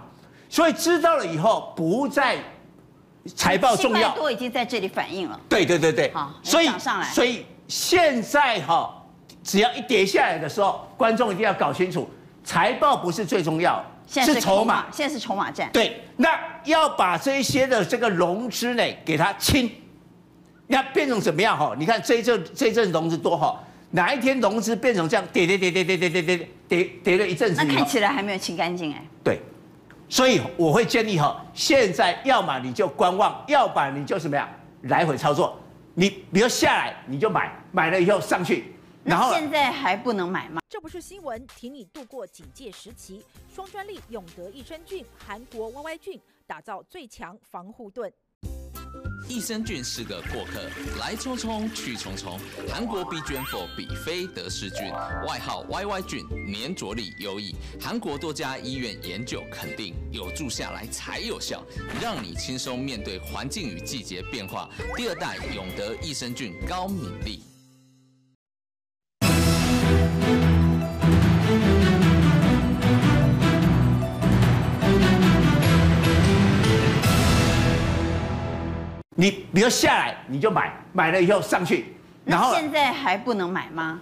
[0.50, 2.38] 所以知道了以后，不再
[3.36, 5.38] 财报重要，多已经在这里反映了。
[5.50, 7.10] 对对对对，好，所以涨上来。
[7.10, 9.04] 所以现在哈，
[9.43, 12.10] 只要一跌下来的时候，观众一定要搞清楚，
[12.43, 15.70] 财报不是最重要，是筹码，现在是筹码战。
[15.74, 19.70] 对，那要把这些的这个融资呢，给它清，
[20.68, 21.76] 那变成怎么样哈？
[21.78, 29.06] 你看这一阵这一阵融资多好，哪一天融资变成这样跌跌跌跌跌跌跌跌跌跌了一阵子，那看起来还没有清干净哎。
[29.22, 29.41] 对。
[30.10, 34.49] 所以我会建议哈，现在要么你就观望，要不然你就什么呀
[34.84, 35.60] 来回操作。
[35.93, 40.62] 你比如下来你就买，买了以后上去，然后现在还不能买吗？
[40.70, 43.26] 这不是新闻，挺你度过警戒时期。
[43.53, 48.12] 双专利永德益生菌，韩国 YY 菌打造最强防护盾。
[49.30, 50.70] 益生菌是个过客，
[51.00, 52.39] 来匆匆去匆匆。
[52.70, 54.89] 韩国 B-Gen4 比菲德氏菌，
[55.28, 57.54] 外号 YY 菌，粘着力优异。
[57.80, 61.62] 韩国多家医院研究肯定，有助下来才有效，
[62.02, 64.70] 让你轻松面对环境与季节变化。
[64.95, 67.43] 第二代永德益生菌高敏力。
[79.20, 83.99] 你比如下来你就买，买了以后上去，然后现在还不能买吗？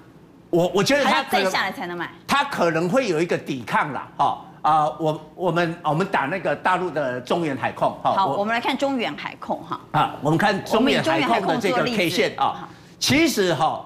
[0.50, 12.68] 我我觉得它再下来才能买，它可能会有一个抵抗啦，哈啊，我我们我们打那个大陆的中远海控，好，我们来看中远海控哈，啊，我们看中远海控的这个 K 线啊，
[13.00, 13.86] 其实哈，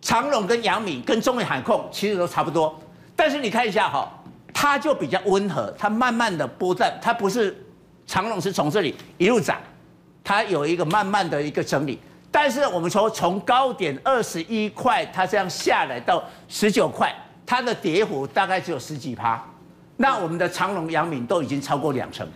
[0.00, 2.76] 长荣跟阳明跟中远海控其实都差不多，
[3.14, 4.10] 但是你看一下哈，
[4.52, 7.63] 它就比较温和，它慢慢的波段，它不是。
[8.06, 9.58] 长龙是从这里一路涨，
[10.22, 11.98] 它有一个慢慢的一个整理，
[12.30, 17.14] 但是我们说从高点二十一块，它这样下来到十九块，
[17.46, 19.42] 它的跌幅大概只有十几趴，
[19.96, 22.28] 那我们的长龙、阳明都已经超过两成，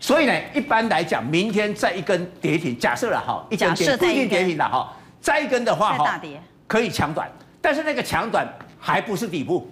[0.00, 6.20] 所以呢，一般来讲，明天再一根跌停，假设了哈，一根跌不一定跌停了哈，再一根的话哈，
[6.66, 7.30] 可以抢短，
[7.60, 8.46] 但是那个抢短
[8.78, 9.70] 还不是底部，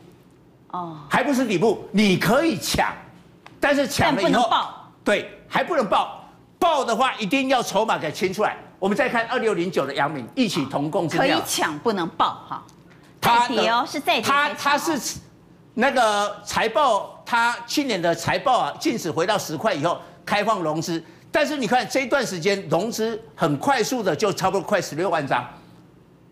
[0.72, 2.92] 哦，还不是底部，你可以抢，
[3.58, 4.50] 但是抢了以后。
[5.06, 6.28] 对，还不能报，
[6.58, 8.56] 报的话一定要筹码给清出来。
[8.76, 11.24] 我们再看二六零九的阳明，一起同共之妙。
[11.24, 12.60] 可以抢，不能报哈。
[13.20, 14.22] 再跌哦，是再跌。
[14.22, 15.00] 它它是
[15.74, 21.00] 那个财报，他去年的财报啊，净值回到十块以后开放融资，
[21.30, 25.48] 但是你看这一段时间融资很快速的就差不多快十六万张，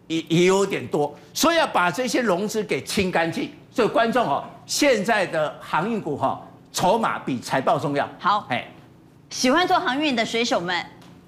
[0.08, 3.52] 也也有点多，所以要把这些融资给清干净。
[3.70, 6.42] 所以观众哦，现在的航运股哈。
[6.74, 8.06] 筹码比财报重要。
[8.18, 8.66] 好，哎，
[9.30, 10.84] 喜欢做航运的水手们，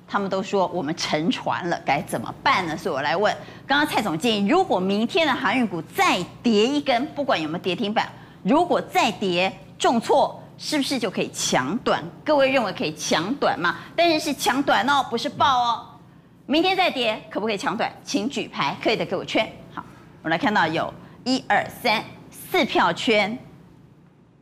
[0.06, 2.76] 他们都说我们沉船了，该怎么办呢？
[2.76, 3.34] 所以我来问，
[3.64, 8.10] 刚刚蔡总建议，如果明天的航运股再跌一根，不管有没有跌停板，
[8.42, 12.02] 如果再跌重挫，是不是就可以抢短？
[12.24, 13.76] 各位认为可以抢短吗？
[13.94, 15.86] 但是是抢短哦，不是爆哦。
[16.46, 17.92] 明天再跌，可不可以抢短？
[18.02, 19.48] 请举牌，可以的给我圈。
[19.72, 19.84] 好，
[20.22, 20.92] 我们来看到有
[21.22, 23.38] 一二三四票圈，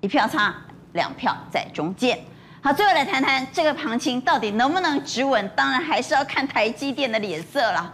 [0.00, 0.54] 一票差。
[0.94, 2.18] 两票在中间，
[2.60, 5.48] 好，最后来谈谈这个行情到底能不能止稳？
[5.54, 7.92] 当然还是要看台积电的脸色了。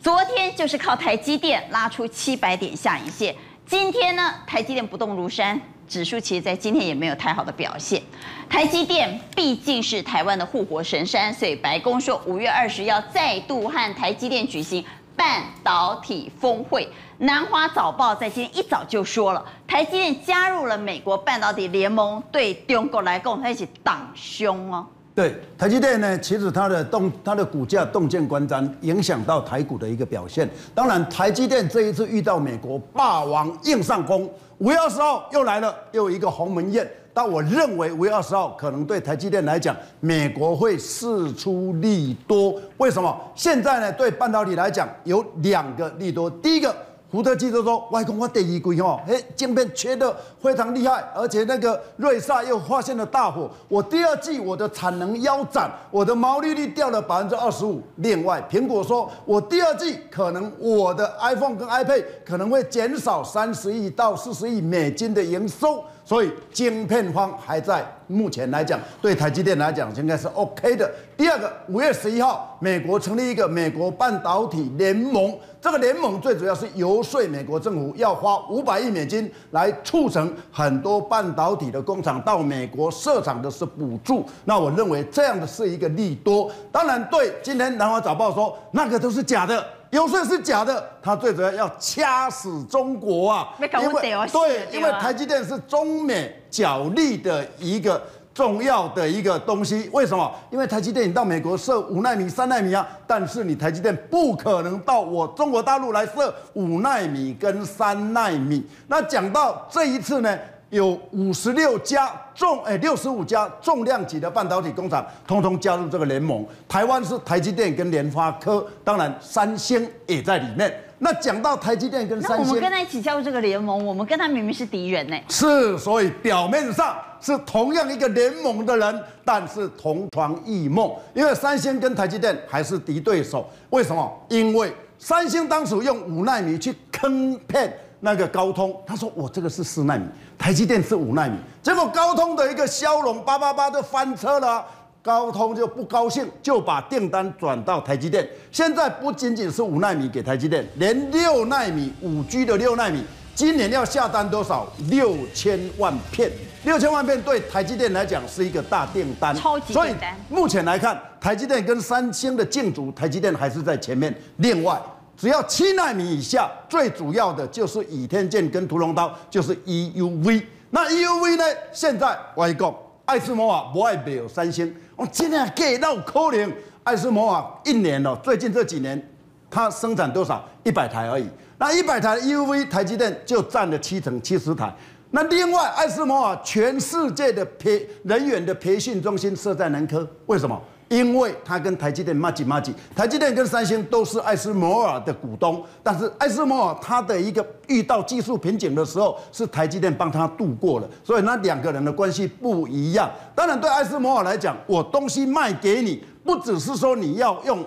[0.00, 3.34] 昨天就是靠台积电拉出七百点下影线，
[3.66, 8.00] 今天呢，台积电不动如山，指数其实在今天也没有太好的表现。
[8.48, 14.84] 台积电毕竟是台湾的护国神山，所以白宫说五月二十要再度和台积电举行
[15.16, 16.88] 半导体峰会。
[17.18, 24.86] 南华早报在今天一早就说了，台积电加入了美国半导体联盟，对中国来讲，它一起挡凶哦。
[25.14, 30.50] 对台积电呢，其实它的动，它的股价动见观瞻，影响到台股的一个表现。
[30.74, 36.84] 当然，台积电这一次遇到美国霸王硬上弓，五月二十号又来了，又一个鸿门宴。
[37.14, 42.60] 但我认为五月二十号可能对台积电来讲，美国会释出利多。
[42.78, 43.16] 为什么？
[43.34, 46.74] 现在呢，对半导体来讲有两个利多，第一个。
[47.12, 50.12] 福特汽车说：“外公，我第一季哦，哎，晶片缺的
[50.42, 53.48] 非常厉害，而且那个瑞萨又发现了大火。
[53.68, 57.80] 我第二季我的产能腰斩，我的毛利率掉了百分之二十五。
[57.98, 70.90] 另外，苹果说我第二季可能我的 iPhone 跟 iPad 可能会减少三十亿到四十亿美金的营收。”所以晶片荒还在，目前来讲，对台积电来讲应该是 OK 的。
[71.16, 84.26] 第二个，五月十一号，美国成立一个美国半导体联盟，这个联盟最主要是游说美国政府要花五百亿美金来促成很多半导体的工厂到美国设厂的是补助。
[84.44, 86.50] 那我认为这样的是一个利多。
[86.70, 89.64] 当然，对今天南华早报说那个都是假的。
[89.94, 93.48] 有税是假的，他最主要要掐死中国啊！
[93.60, 98.02] 因为对，因为台积电是中美角力的一个
[98.34, 99.88] 重要的一个东西。
[99.92, 100.28] 为什么？
[100.50, 108.66] 因为台积电你到美国设五纳米、三纳米啊，但是你台积电不可能到我中国大陆来设五纳米跟三纳米。
[108.88, 110.36] 那讲到这一次呢，
[110.74, 116.44] 有五十六家重哎六十五家重量级的半导体工厂，通通加入这个联盟。
[116.68, 120.74] 台湾是台积电跟联发科，当然三星也在里面。
[120.98, 125.16] 那讲到台积电跟三星，那我们跟他一起加入这个联盟，我们跟他明明是敌人呢。
[125.28, 130.92] 是，所以表面上是同样一个联盟的人，但是同床异梦。
[131.14, 133.48] 因为三星跟台积电还是敌对手。
[133.70, 134.12] 为什么？
[134.28, 140.04] 因为三星当时用五纳米去坑骗那个高通，他说我这个是四纳米，
[140.38, 144.64] 台积电是五纳米，结果高通的一个骁龙八八八就翻车了。
[145.02, 148.26] 高通就不高兴，就把订单转到台积电。
[148.50, 153.04] 现在不仅仅是五纳米给台积电，连六纳米五 G 的六纳米，
[153.34, 154.66] 今年要下单多少？
[154.88, 156.32] 六千万片。
[156.64, 159.86] 六千万片对台积电来讲是一个大订单，超级订单。
[159.86, 159.94] 所以
[160.34, 164.14] 目前来看，台积电跟三星的竞逐，台积电还是在前面。
[164.38, 164.80] 另外，
[165.16, 170.42] 只要七纳米以下，最主要的就是倚天剑跟屠龙刀，就是 EUV。
[170.70, 171.44] 那 EUV 呢？
[171.72, 174.74] 现在我一讲，艾斯摩尔不爱没有三星。
[174.96, 176.52] 我今天给到可能，
[176.82, 179.00] 艾斯摩尔一年哦，最近这几年，
[179.48, 180.44] 它生产多少？
[180.64, 181.28] 一百台而已。
[181.58, 184.74] 那一百台 EUV 台积电就占了七成七十台。
[185.12, 190.60] 那另外，艾斯摩尔全世界的培人员的培训中心设在南科，为什么？
[190.94, 203.10] 因为他跟台积电麻吉麻吉，台积电跟三星都是艾斯摩尔的股东，但是艾斯摩尔他的一个遇到技术瓶颈的时候，是台积电帮他度过了，所以那两个人的关系不一样。
[203.34, 207.58] 当然对艾斯摩尔来讲，我东西卖给你，不只是说你要用。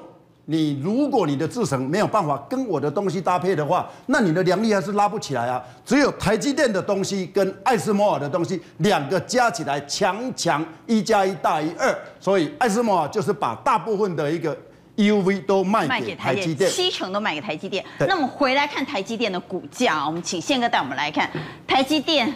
[0.49, 5.61] 你如果你的制程没有办法跟我的东西搭配的话，那你的良率还是拉不起来啊。
[5.85, 14.57] 只有台积电的东西跟艾斯摩尔的东西两个加起来强强一加一大于二，所以艾斯摩尔就是把大部分的一个
[14.95, 17.83] EUV 都卖给台积电，七成都卖给台积电。
[17.99, 21.29] 那我们回来看台积电的股价，我们请宪哥带我们来看
[21.67, 22.33] 台积电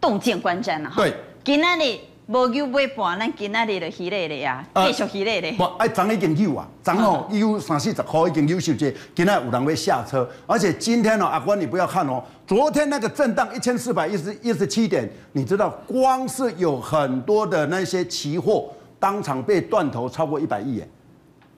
[0.00, 0.96] 洞见观瞻了哈。
[0.96, 2.00] 对，给那里。
[2.26, 5.52] 无有买半，咱今仔日就起来了呀，继续起来咧。
[5.52, 18.70] 不，哎，昨已经有啊，昨哦，有三四十块已经有收这，今仔有人会下车，而且今天哦，阿关你不要看哦，昨天那个震荡一千四百一十一十七点，你知道，光是有很多的那些期货
[19.00, 20.88] 当场被断头超过一百亿耶。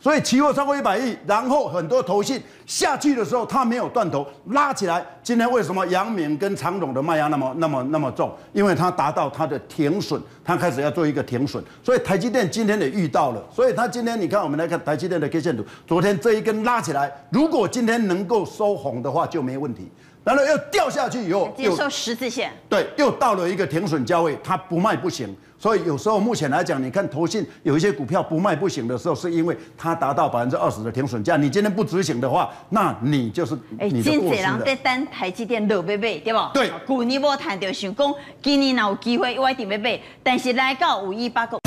[0.04, 5.02] 所以期货超过一百亿，然后很多投信下去的时候，它没有断头拉起来。
[5.22, 8.30] 今天为什么阳明跟长荣的卖压那么那么那么重？
[8.52, 11.64] 因为它达到它的停损，它开始要做一个停损。
[11.82, 13.42] 所以台积电今天也遇到了。
[13.50, 19.88] 所以它今天你看，我们来看台积电的 K 线图，昨天这一根拉起来，如果今天能够收红的话就没问题。
[20.24, 25.36] 然后又掉下去以后，接受十字线，对，又到了一个停损价位，它不卖不行。
[25.58, 31.36] 所以有时候目前来讲，你看投信有一些股票不卖不行的时候，是因为它达到百分之二十的停损价。
[31.36, 36.38] 你今天不执行的话，那你就是哎，今济人在等台积电落要买，对不？
[36.54, 36.70] 对。
[36.86, 41.58] 去年无谈到想讲，今年哪有机会我一定要买，但是来到五一八个。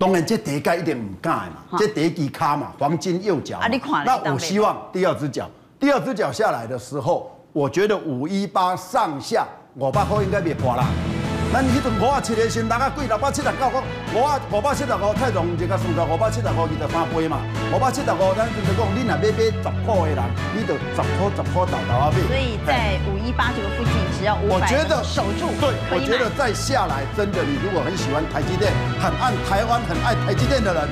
[0.00, 3.58] 当然，这第一届一定唔敢嘛，这第一支卡嘛，黄金右脚。
[3.58, 5.46] 啊，你看，那我希望第二只脚，
[5.78, 9.46] 第二只脚下来的时候，我觉得五一八上下
[9.76, 10.86] 五百块应该别破啦。
[11.52, 13.82] 咱迄阵五啊七的新大家贵六百七十九块，
[14.14, 17.42] 五啊五百七十五太重，就个算到五百七十五二十三倍嘛。
[17.74, 20.22] 五百七十五，咱就是讲，你若买买十块的人，
[20.54, 22.22] 你就十块十块倒倒啊买。
[22.30, 24.70] 所以在五一八这个附近，只要五百，
[25.02, 25.50] 守住。
[25.58, 28.70] 对，我觉得再下来，真的，你如果很喜欢台积电，
[29.02, 30.86] 很爱台湾，很爱台积电的人，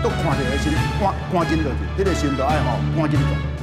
[0.00, 0.70] 都看这个心，
[1.02, 3.53] 赶赶紧的，这个心都爱吼，赶紧走。